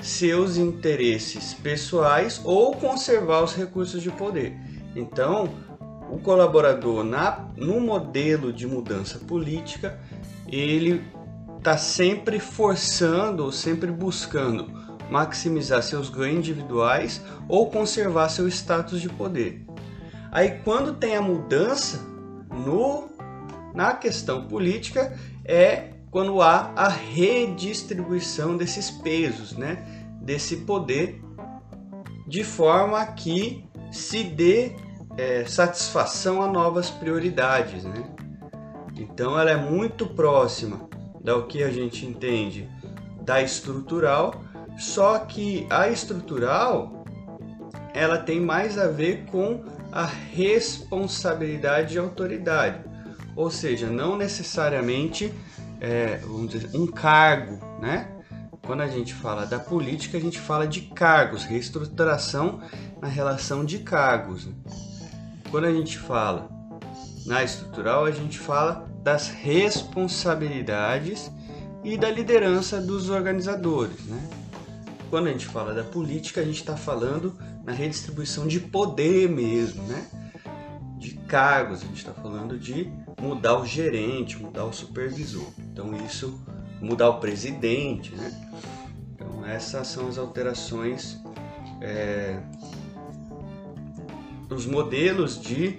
seus 0.00 0.56
interesses 0.56 1.54
pessoais 1.54 2.40
ou 2.44 2.74
conservar 2.74 3.42
os 3.42 3.54
recursos 3.54 4.02
de 4.02 4.10
poder. 4.10 4.56
Então, 4.94 5.48
o 6.10 6.18
colaborador 6.18 7.02
na, 7.02 7.48
no 7.56 7.80
modelo 7.80 8.52
de 8.52 8.66
mudança 8.66 9.18
política, 9.18 9.98
ele 10.46 11.02
está 11.58 11.76
sempre 11.76 12.38
forçando 12.38 13.44
ou 13.44 13.50
sempre 13.50 13.90
buscando 13.90 14.85
maximizar 15.10 15.82
seus 15.82 16.08
ganhos 16.08 16.38
individuais 16.38 17.22
ou 17.48 17.70
conservar 17.70 18.28
seu 18.28 18.48
status 18.48 19.00
de 19.00 19.08
poder. 19.08 19.64
Aí 20.30 20.60
quando 20.64 20.94
tem 20.94 21.16
a 21.16 21.22
mudança 21.22 22.00
no 22.50 23.08
na 23.74 23.92
questão 23.92 24.46
política 24.48 25.16
é 25.44 25.90
quando 26.10 26.40
há 26.40 26.72
a 26.74 26.88
redistribuição 26.88 28.56
desses 28.56 28.90
pesos, 28.90 29.52
né? 29.52 29.84
Desse 30.22 30.56
poder 30.58 31.20
de 32.26 32.42
forma 32.42 33.04
que 33.06 33.64
se 33.92 34.24
dê 34.24 34.72
é, 35.16 35.44
satisfação 35.44 36.42
a 36.42 36.48
novas 36.48 36.90
prioridades, 36.90 37.84
né? 37.84 38.04
Então 38.96 39.38
ela 39.38 39.50
é 39.50 39.56
muito 39.56 40.06
próxima 40.06 40.88
do 41.20 41.42
que 41.44 41.62
a 41.62 41.70
gente 41.70 42.06
entende 42.06 42.68
da 43.22 43.42
estrutural, 43.42 44.42
só 44.76 45.18
que 45.18 45.66
a 45.70 45.88
estrutural 45.88 47.04
ela 47.94 48.18
tem 48.18 48.40
mais 48.40 48.78
a 48.78 48.88
ver 48.88 49.24
com 49.26 49.64
a 49.90 50.04
responsabilidade 50.04 51.94
e 51.94 51.98
autoridade, 51.98 52.84
ou 53.34 53.50
seja, 53.50 53.88
não 53.88 54.16
necessariamente 54.16 55.32
é, 55.80 56.18
vamos 56.18 56.50
dizer, 56.50 56.68
um 56.74 56.86
cargo, 56.86 57.58
né? 57.80 58.12
Quando 58.62 58.82
a 58.82 58.88
gente 58.88 59.14
fala 59.14 59.46
da 59.46 59.58
política, 59.58 60.18
a 60.18 60.20
gente 60.20 60.38
fala 60.40 60.66
de 60.66 60.82
cargos, 60.82 61.44
reestruturação 61.44 62.60
na 63.00 63.06
relação 63.06 63.64
de 63.64 63.78
cargos. 63.78 64.48
Quando 65.50 65.66
a 65.66 65.72
gente 65.72 65.96
fala 65.98 66.50
na 67.24 67.44
estrutural, 67.44 68.04
a 68.04 68.10
gente 68.10 68.38
fala 68.38 68.86
das 69.02 69.28
responsabilidades 69.28 71.30
e 71.84 71.96
da 71.96 72.10
liderança 72.10 72.80
dos 72.80 73.08
organizadores. 73.08 74.04
Né? 74.06 74.20
Quando 75.10 75.28
a 75.28 75.32
gente 75.32 75.46
fala 75.46 75.72
da 75.72 75.84
política, 75.84 76.40
a 76.40 76.44
gente 76.44 76.60
está 76.60 76.76
falando 76.76 77.36
na 77.64 77.72
redistribuição 77.72 78.46
de 78.46 78.60
poder 78.60 79.28
mesmo, 79.28 79.82
né? 79.84 80.06
de 80.98 81.12
cargos, 81.12 81.82
a 81.82 81.86
gente 81.86 81.98
está 81.98 82.12
falando 82.12 82.58
de 82.58 82.90
mudar 83.20 83.60
o 83.60 83.66
gerente, 83.66 84.36
mudar 84.40 84.64
o 84.64 84.72
supervisor. 84.72 85.46
Então 85.58 85.94
isso, 86.04 86.40
mudar 86.80 87.10
o 87.10 87.20
presidente. 87.20 88.14
Né? 88.14 88.48
Então 89.14 89.44
essas 89.46 89.86
são 89.88 90.08
as 90.08 90.18
alterações 90.18 91.20
é, 91.80 92.40
os 94.50 94.66
modelos 94.66 95.40
de 95.40 95.78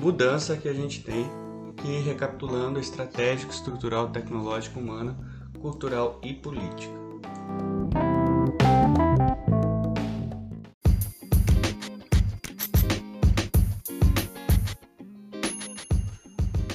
mudança 0.00 0.56
que 0.56 0.68
a 0.68 0.72
gente 0.72 1.02
tem, 1.02 1.28
que 1.76 2.00
recapitulando 2.00 2.78
estratégico, 2.78 3.52
estrutural, 3.52 4.08
tecnológico, 4.08 4.80
humana, 4.80 5.16
cultural 5.60 6.20
e 6.22 6.32
política. 6.32 7.05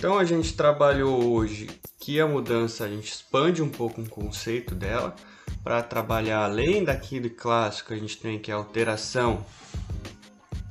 Então 0.01 0.17
a 0.17 0.25
gente 0.25 0.55
trabalhou 0.55 1.31
hoje 1.31 1.69
que 1.99 2.19
a 2.19 2.25
mudança 2.25 2.85
a 2.85 2.87
gente 2.87 3.11
expande 3.11 3.61
um 3.61 3.69
pouco 3.69 4.01
o 4.01 4.09
conceito 4.09 4.73
dela 4.73 5.15
para 5.63 5.83
trabalhar 5.83 6.43
além 6.43 6.83
daquilo 6.83 7.29
clássico 7.29 7.93
a 7.93 7.95
gente 7.95 8.17
tem 8.17 8.39
que 8.39 8.51
a 8.51 8.55
alteração 8.55 9.45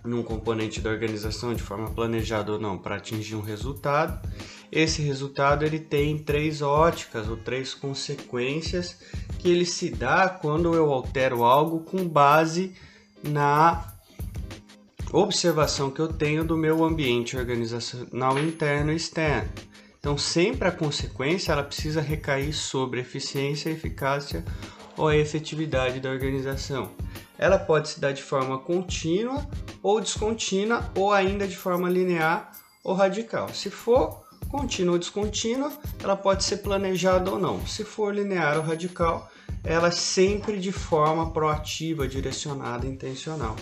num 0.04 0.24
componente 0.24 0.80
da 0.80 0.90
organização 0.90 1.54
de 1.54 1.62
forma 1.62 1.88
planejada 1.92 2.50
ou 2.50 2.58
não 2.58 2.76
para 2.76 2.96
atingir 2.96 3.36
um 3.36 3.40
resultado. 3.40 4.28
Esse 4.72 5.00
resultado 5.00 5.64
ele 5.64 5.78
tem 5.78 6.18
três 6.18 6.60
óticas 6.60 7.28
ou 7.28 7.36
três 7.36 7.72
consequências 7.72 8.98
que 9.38 9.48
ele 9.48 9.64
se 9.64 9.90
dá 9.90 10.28
quando 10.28 10.74
eu 10.74 10.92
altero 10.92 11.44
algo 11.44 11.84
com 11.84 12.04
base 12.04 12.74
na 13.22 13.94
observação 15.12 15.90
que 15.90 16.00
eu 16.00 16.08
tenho 16.08 16.44
do 16.44 16.56
meu 16.56 16.84
ambiente 16.84 17.36
organizacional 17.36 18.38
interno 18.38 18.92
e 18.92 18.96
externo. 18.96 19.50
Então, 19.98 20.16
sempre 20.16 20.68
a 20.68 20.72
consequência 20.72 21.52
ela 21.52 21.62
precisa 21.62 22.00
recair 22.00 22.54
sobre 22.54 23.00
eficiência, 23.00 23.70
eficácia 23.70 24.44
ou 24.96 25.08
a 25.08 25.16
efetividade 25.16 26.00
da 26.00 26.10
organização. 26.10 26.92
Ela 27.36 27.58
pode 27.58 27.88
se 27.88 28.00
dar 28.00 28.12
de 28.12 28.22
forma 28.22 28.58
contínua 28.58 29.46
ou 29.82 30.00
descontínua 30.00 30.90
ou 30.94 31.12
ainda 31.12 31.46
de 31.46 31.56
forma 31.56 31.88
linear 31.88 32.52
ou 32.84 32.94
radical. 32.94 33.48
Se 33.48 33.68
for 33.68 34.24
contínua 34.48 34.92
ou 34.92 34.98
descontínua, 34.98 35.72
ela 36.02 36.16
pode 36.16 36.44
ser 36.44 36.58
planejada 36.58 37.30
ou 37.30 37.38
não. 37.38 37.66
Se 37.66 37.84
for 37.84 38.14
linear 38.14 38.56
ou 38.56 38.62
radical, 38.62 39.30
ela 39.64 39.88
é 39.88 39.92
sempre 39.92 40.58
de 40.58 40.72
forma 40.72 41.30
proativa, 41.32 42.06
direcionada, 42.06 42.86
intencional. 42.86 43.56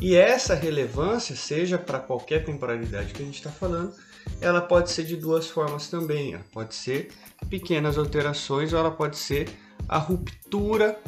E 0.00 0.14
essa 0.14 0.54
relevância, 0.54 1.34
seja 1.34 1.76
para 1.76 1.98
qualquer 1.98 2.44
temporalidade 2.44 3.12
que 3.12 3.22
a 3.22 3.24
gente 3.24 3.38
está 3.38 3.50
falando, 3.50 3.92
ela 4.40 4.60
pode 4.60 4.90
ser 4.90 5.04
de 5.04 5.16
duas 5.16 5.48
formas 5.48 5.88
também. 5.88 6.34
Ela 6.34 6.44
pode 6.52 6.74
ser 6.74 7.10
pequenas 7.50 7.98
alterações 7.98 8.72
ou 8.72 8.78
ela 8.78 8.92
pode 8.92 9.16
ser 9.16 9.48
a 9.88 9.98
ruptura 9.98 10.98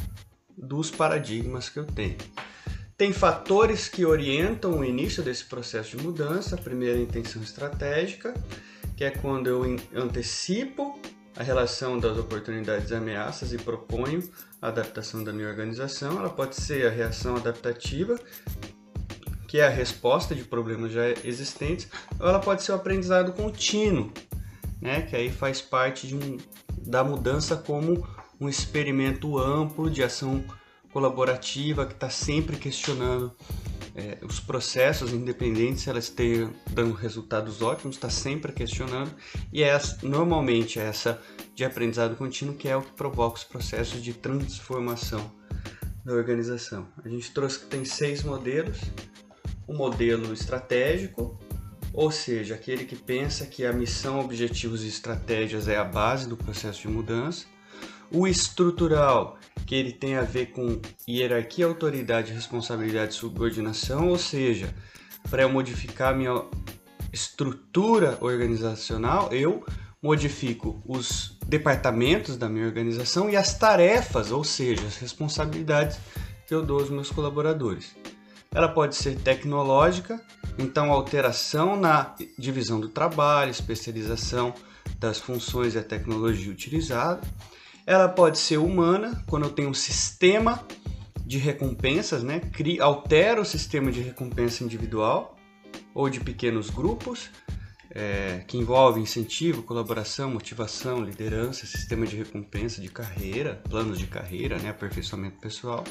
dos 0.57 0.91
paradigmas 0.91 1.69
que 1.69 1.79
eu 1.79 1.85
tenho. 1.85 2.17
Tem 2.97 3.13
fatores 3.13 3.87
que 3.87 4.05
orientam 4.05 4.79
o 4.79 4.85
início 4.85 5.23
desse 5.23 5.45
processo 5.45 5.97
de 5.97 6.03
mudança. 6.03 6.55
A 6.55 6.57
primeira 6.57 6.97
é 6.97 6.99
a 6.99 7.03
intenção 7.03 7.41
estratégica, 7.41 8.33
que 8.95 9.03
é 9.03 9.09
quando 9.09 9.47
eu 9.47 9.63
antecipo 9.95 10.99
a 11.35 11.43
relação 11.43 11.97
das 11.97 12.17
oportunidades 12.17 12.91
e 12.91 12.95
ameaças 12.95 13.53
e 13.53 13.57
proponho 13.57 14.21
a 14.61 14.67
adaptação 14.67 15.23
da 15.23 15.31
minha 15.31 15.47
organização. 15.47 16.19
Ela 16.19 16.29
pode 16.29 16.55
ser 16.55 16.85
a 16.85 16.89
reação 16.89 17.37
adaptativa, 17.37 18.19
que 19.51 19.59
é 19.59 19.67
a 19.67 19.69
resposta 19.69 20.33
de 20.33 20.45
problemas 20.45 20.93
já 20.93 21.09
existentes, 21.25 21.85
ou 22.17 22.25
ela 22.25 22.39
pode 22.39 22.63
ser 22.63 22.71
o 22.71 22.75
aprendizado 22.75 23.33
contínuo, 23.33 24.09
né? 24.79 25.01
que 25.01 25.13
aí 25.13 25.29
faz 25.29 25.59
parte 25.59 26.15
um, 26.15 26.37
da 26.77 27.03
mudança 27.03 27.57
como 27.57 28.07
um 28.39 28.47
experimento 28.47 29.37
amplo 29.37 29.91
de 29.91 30.01
ação 30.01 30.41
colaborativa 30.93 31.85
que 31.85 31.91
está 31.91 32.09
sempre 32.09 32.55
questionando 32.55 33.35
é, 33.93 34.19
os 34.21 34.39
processos, 34.39 35.11
independentes 35.11 35.83
se 35.83 35.89
elas 35.89 36.05
estejam 36.05 36.53
dando 36.69 36.93
resultados 36.93 37.61
ótimos, 37.61 37.97
está 37.97 38.09
sempre 38.09 38.53
questionando 38.53 39.13
e 39.51 39.63
é 39.63 39.77
normalmente 40.01 40.79
é 40.79 40.83
essa 40.83 41.21
de 41.53 41.65
aprendizado 41.65 42.15
contínuo 42.15 42.55
que 42.55 42.69
é 42.69 42.77
o 42.77 42.81
que 42.81 42.93
provoca 42.93 43.35
os 43.35 43.43
processos 43.43 44.01
de 44.01 44.13
transformação 44.13 45.29
da 46.05 46.13
organização. 46.13 46.87
A 47.03 47.09
gente 47.09 47.31
trouxe 47.31 47.59
que 47.59 47.65
tem 47.65 47.83
seis 47.83 48.23
modelos: 48.23 48.79
o 49.67 49.73
modelo 49.73 50.33
estratégico, 50.33 51.39
ou 51.93 52.09
seja, 52.11 52.55
aquele 52.55 52.85
que 52.85 52.95
pensa 52.95 53.45
que 53.45 53.65
a 53.65 53.73
missão, 53.73 54.19
objetivos 54.19 54.83
e 54.83 54.87
estratégias 54.87 55.67
é 55.67 55.77
a 55.77 55.83
base 55.83 56.27
do 56.27 56.37
processo 56.37 56.81
de 56.81 56.87
mudança 56.87 57.45
O 58.09 58.27
estrutural, 58.27 59.37
que 59.65 59.75
ele 59.75 59.91
tem 59.91 60.15
a 60.15 60.21
ver 60.21 60.47
com 60.47 60.81
hierarquia, 61.07 61.65
autoridade, 61.65 62.33
responsabilidade 62.33 63.13
e 63.13 63.17
subordinação, 63.17 64.09
ou 64.09 64.17
seja, 64.17 64.73
para 65.29 65.43
eu 65.43 65.49
modificar 65.49 66.15
minha 66.15 66.43
estrutura 67.13 68.17
organizacional, 68.21 69.31
eu 69.31 69.63
modifico 70.01 70.81
os 70.85 71.37
departamentos 71.45 72.35
da 72.35 72.49
minha 72.49 72.65
organização 72.65 73.29
e 73.29 73.35
as 73.35 73.57
tarefas, 73.57 74.31
ou 74.31 74.43
seja, 74.43 74.85
as 74.87 74.97
responsabilidades 74.97 75.97
que 76.47 76.53
eu 76.53 76.65
dou 76.65 76.79
aos 76.79 76.89
meus 76.89 77.11
colaboradores. 77.11 77.95
Ela 78.53 78.67
pode 78.67 78.97
ser 78.97 79.15
tecnológica, 79.15 80.21
então 80.59 80.91
alteração 80.91 81.77
na 81.77 82.13
divisão 82.37 82.81
do 82.81 82.89
trabalho, 82.89 83.49
especialização 83.49 84.53
das 84.99 85.19
funções 85.19 85.73
e 85.73 85.77
a 85.77 85.83
tecnologia 85.83 86.51
utilizada. 86.51 87.21
Ela 87.87 88.09
pode 88.09 88.37
ser 88.37 88.57
humana, 88.57 89.23
quando 89.27 89.43
eu 89.45 89.51
tenho 89.51 89.69
um 89.69 89.73
sistema 89.73 90.61
de 91.25 91.37
recompensas, 91.37 92.23
né? 92.23 92.41
altera 92.81 93.39
o 93.39 93.45
sistema 93.45 93.89
de 93.89 94.01
recompensa 94.01 94.65
individual 94.65 95.37
ou 95.93 96.09
de 96.09 96.19
pequenos 96.19 96.69
grupos, 96.69 97.29
é, 97.89 98.43
que 98.47 98.57
envolve 98.57 98.99
incentivo, 98.99 99.63
colaboração, 99.63 100.29
motivação, 100.29 101.01
liderança, 101.01 101.65
sistema 101.65 102.05
de 102.05 102.17
recompensa 102.17 102.81
de 102.81 102.89
carreira, 102.89 103.61
planos 103.69 103.97
de 103.97 104.07
carreira, 104.07 104.59
né, 104.59 104.71
aperfeiçoamento 104.71 105.39
pessoal. 105.39 105.85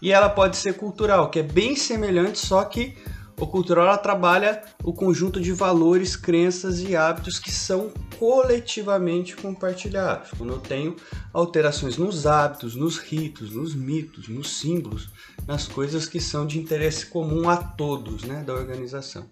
E 0.00 0.10
ela 0.10 0.28
pode 0.28 0.56
ser 0.56 0.74
cultural, 0.74 1.30
que 1.30 1.38
é 1.38 1.42
bem 1.42 1.76
semelhante, 1.76 2.38
só 2.38 2.64
que 2.64 2.96
o 3.40 3.46
cultural 3.46 3.98
trabalha 3.98 4.62
o 4.84 4.92
conjunto 4.92 5.40
de 5.40 5.52
valores, 5.52 6.14
crenças 6.14 6.80
e 6.80 6.94
hábitos 6.94 7.38
que 7.40 7.50
são 7.50 7.92
coletivamente 8.18 9.34
compartilhados. 9.34 10.30
Quando 10.36 10.52
eu 10.52 10.60
tenho 10.60 10.94
alterações 11.32 11.96
nos 11.96 12.24
hábitos, 12.26 12.76
nos 12.76 12.98
ritos, 12.98 13.50
nos 13.50 13.74
mitos, 13.74 14.28
nos 14.28 14.58
símbolos, 14.58 15.10
nas 15.46 15.66
coisas 15.66 16.06
que 16.06 16.20
são 16.20 16.46
de 16.46 16.58
interesse 16.58 17.06
comum 17.06 17.48
a 17.48 17.56
todos 17.56 18.22
né, 18.22 18.44
da 18.44 18.54
organização. 18.54 19.24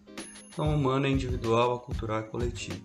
Então, 0.53 0.75
humana 0.75 1.07
é 1.07 1.11
individual, 1.11 1.75
a 1.75 1.79
cultural 1.79 2.19
é 2.19 2.23
coletiva. 2.23 2.79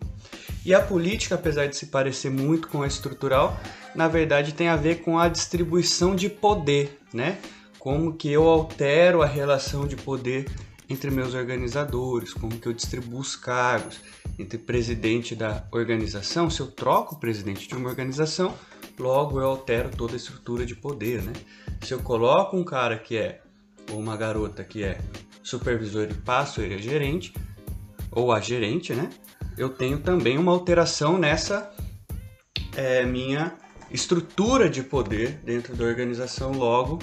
E 0.63 0.73
a 0.73 0.79
política, 0.79 1.35
apesar 1.35 1.65
de 1.65 1.75
se 1.75 1.87
parecer 1.87 2.29
muito 2.29 2.67
com 2.67 2.83
a 2.83 2.87
estrutural, 2.87 3.59
na 3.95 4.07
verdade 4.07 4.53
tem 4.53 4.67
a 4.67 4.75
ver 4.75 5.01
com 5.01 5.17
a 5.17 5.27
distribuição 5.29 6.15
de 6.15 6.29
poder, 6.29 6.99
né? 7.13 7.39
Como 7.79 8.13
que 8.13 8.31
eu 8.31 8.47
altero 8.47 9.21
a 9.21 9.25
relação 9.25 9.87
de 9.87 9.95
poder 9.95 10.45
entre 10.89 11.09
meus 11.09 11.33
organizadores, 11.33 12.33
como 12.33 12.59
que 12.59 12.67
eu 12.67 12.73
distribuo 12.73 13.19
os 13.19 13.35
cargos 13.35 13.99
entre 14.37 14.57
presidente 14.57 15.35
da 15.35 15.65
organização. 15.71 16.49
Se 16.49 16.59
eu 16.59 16.67
troco 16.67 17.15
o 17.15 17.19
presidente 17.19 17.67
de 17.67 17.75
uma 17.75 17.89
organização, 17.89 18.53
logo 18.99 19.39
eu 19.39 19.47
altero 19.47 19.89
toda 19.89 20.13
a 20.13 20.17
estrutura 20.17 20.65
de 20.65 20.75
poder, 20.75 21.23
né? 21.23 21.33
Se 21.81 21.93
eu 21.93 21.99
coloco 21.99 22.55
um 22.55 22.63
cara 22.63 22.97
que 22.97 23.17
é 23.17 23.41
ou 23.91 23.99
uma 23.99 24.17
garota 24.17 24.63
que 24.63 24.83
é 24.83 24.99
supervisor 25.43 26.07
e 26.09 26.13
passo 26.13 26.61
ele 26.61 26.75
é 26.75 26.77
gerente, 26.79 27.33
ou 28.11 28.31
a 28.31 28.39
gerente, 28.39 28.93
né? 28.93 29.09
Eu 29.57 29.69
tenho 29.69 29.99
também 29.99 30.37
uma 30.37 30.51
alteração 30.51 31.17
nessa 31.17 31.71
é, 32.75 33.05
minha 33.05 33.55
estrutura 33.95 34.69
de 34.69 34.83
poder 34.83 35.39
dentro 35.43 35.75
da 35.75 35.85
organização. 35.85 36.51
Logo, 36.51 36.99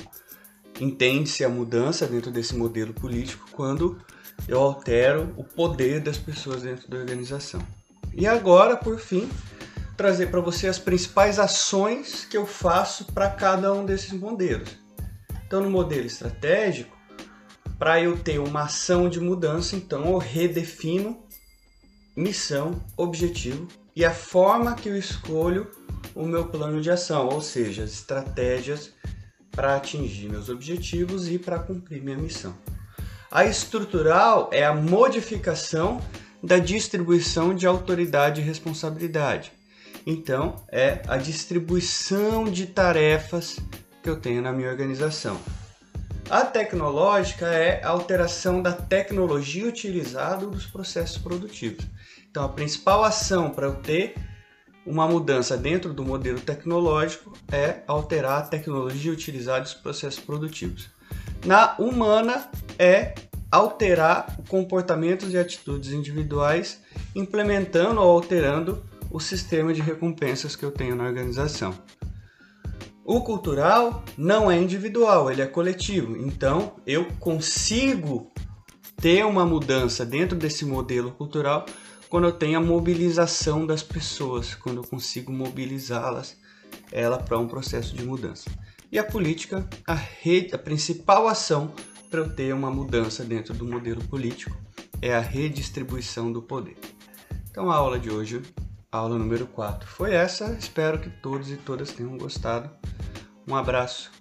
entende-se 0.81 1.45
a 1.45 1.49
mudança 1.49 2.07
dentro 2.07 2.31
desse 2.31 2.55
modelo 2.55 2.93
político 2.93 3.49
quando 3.53 3.99
eu 4.47 4.61
altero 4.61 5.33
o 5.37 5.43
poder 5.43 6.01
das 6.01 6.19
pessoas 6.19 6.63
dentro 6.63 6.89
da 6.89 6.99
organização. 6.99 7.61
E 8.15 8.27
agora, 8.27 8.77
por 8.77 8.99
fim, 8.99 9.29
trazer 9.97 10.31
para 10.31 10.41
você 10.41 10.69
as 10.69 10.79
principais 10.79 11.39
ações 11.39 12.25
que 12.25 12.37
eu 12.37 12.47
faço 12.47 13.07
para 13.07 13.31
cada 13.31 13.73
um 13.73 13.85
desses 13.85 14.13
modelos. 14.13 14.69
Então, 15.47 15.63
no 15.63 15.71
modelo 15.71 16.07
estratégico, 16.07 16.97
para 17.79 18.01
eu 18.01 18.19
ter 18.19 18.39
uma 18.39 18.65
ação 18.65 19.09
de 19.09 19.19
mudança, 19.19 19.77
então 19.77 20.05
eu 20.07 20.19
redefino 20.19 21.23
missão, 22.15 22.81
objetivo 22.97 23.67
e 23.95 24.05
a 24.05 24.11
forma 24.11 24.75
que 24.75 24.89
eu 24.89 24.97
escolho 24.97 25.71
o 26.15 26.27
meu 26.27 26.47
plano 26.47 26.81
de 26.81 26.91
ação, 26.91 27.29
ou 27.29 27.41
seja, 27.41 27.85
as 27.85 27.93
estratégias 27.93 28.93
para 29.51 29.77
atingir 29.77 30.29
meus 30.29 30.49
objetivos 30.49 31.29
e 31.29 31.39
para 31.39 31.59
cumprir 31.59 32.03
minha 32.03 32.17
missão. 32.17 32.55
A 33.31 33.45
estrutural 33.45 34.51
é 34.53 34.65
a 34.65 34.75
modificação 34.75 36.01
da 36.43 36.59
distribuição 36.59 37.55
de 37.55 37.67
autoridade 37.67 38.41
e 38.41 38.45
responsabilidade. 38.45 39.53
Então, 40.07 40.57
é 40.71 41.03
a 41.07 41.17
distribuição 41.17 42.45
de 42.45 42.67
tarefas 42.67 43.59
que 44.03 44.11
eu 44.11 44.17
tenho 44.17 44.43
na 44.43 44.53
minha 44.53 44.69
organização. 44.69 45.41
A 46.31 46.45
tecnológica 46.45 47.47
é 47.47 47.83
a 47.85 47.89
alteração 47.89 48.63
da 48.63 48.73
tecnologia 48.73 49.67
utilizada 49.67 50.47
nos 50.47 50.67
processos 50.67 51.19
produtivos. 51.19 51.85
Então, 52.31 52.45
a 52.45 52.49
principal 52.49 53.05
ação 53.05 53.51
para 53.51 53.67
eu 53.67 53.75
ter 53.75 54.15
uma 54.87 55.07
mudança 55.07 55.57
dentro 55.57 55.93
do 55.93 56.05
modelo 56.05 56.41
tecnológico 56.41 57.33
é 57.51 57.83
alterar 57.87 58.39
a 58.39 58.47
tecnologia 58.47 59.13
utilizada 59.13 59.61
nos 59.61 59.75
processos 59.75 60.21
produtivos. 60.21 60.91
Na 61.45 61.75
humana 61.79 62.49
é 62.79 63.15
alterar 63.51 64.39
comportamentos 64.49 65.33
e 65.35 65.39
atitudes 65.39 65.93
individuais, 65.93 66.81
implementando 67.15 68.01
ou 68.01 68.11
alterando 68.11 68.83
o 69.11 69.21
sistema 69.21 69.75
de 69.75 69.83
recompensas 69.83 70.57
que 70.57 70.65
eu 70.65 70.71
tenho 70.71 70.97
na 70.97 71.05
organização. 71.05 71.75
O 73.05 73.21
cultural 73.21 74.05
não 74.17 74.51
é 74.51 74.57
individual, 74.57 75.31
ele 75.31 75.43
é 75.43 75.47
coletivo. 75.47 76.17
Então, 76.17 76.77
eu 76.87 77.07
consigo 77.19 78.31
ter 79.01 79.27
uma 79.27 79.45
mudança 79.45 80.07
dentro 80.07 80.39
desse 80.39 80.65
modelo 80.65 81.11
cultural 81.11 81.67
quando 82.09 82.25
eu 82.25 82.33
tenho 82.33 82.59
a 82.59 82.63
mobilização 82.63 83.67
das 83.67 83.83
pessoas, 83.83 84.55
quando 84.55 84.83
eu 84.83 84.85
consigo 84.85 85.33
mobilizá-las 85.33 86.37
ela 86.93 87.19
para 87.19 87.39
um 87.39 87.49
processo 87.49 87.97
de 87.97 88.05
mudança. 88.05 88.51
E 88.93 88.99
a 88.99 89.05
política, 89.05 89.69
a, 89.87 89.95
rede, 89.95 90.55
a 90.55 90.59
principal 90.59 91.27
ação 91.27 91.73
para 92.11 92.21
eu 92.21 92.29
ter 92.29 92.55
uma 92.55 92.71
mudança 92.71 93.25
dentro 93.25 93.55
do 93.55 93.65
modelo 93.65 94.05
político 94.05 94.57
é 95.01 95.15
a 95.15 95.21
redistribuição 95.21 96.31
do 96.31 96.43
poder. 96.43 96.77
Então 97.51 97.71
a 97.71 97.75
aula 97.75 97.99
de 97.99 98.11
hoje, 98.11 98.43
aula 98.93 99.19
número 99.19 99.47
4, 99.47 99.89
foi 99.89 100.13
essa. 100.13 100.53
Espero 100.53 101.01
que 101.01 101.09
todos 101.09 101.51
e 101.51 101.57
todas 101.57 101.91
tenham 101.91 102.19
gostado. 102.19 102.71
Um 103.49 103.57
abraço 103.57 104.13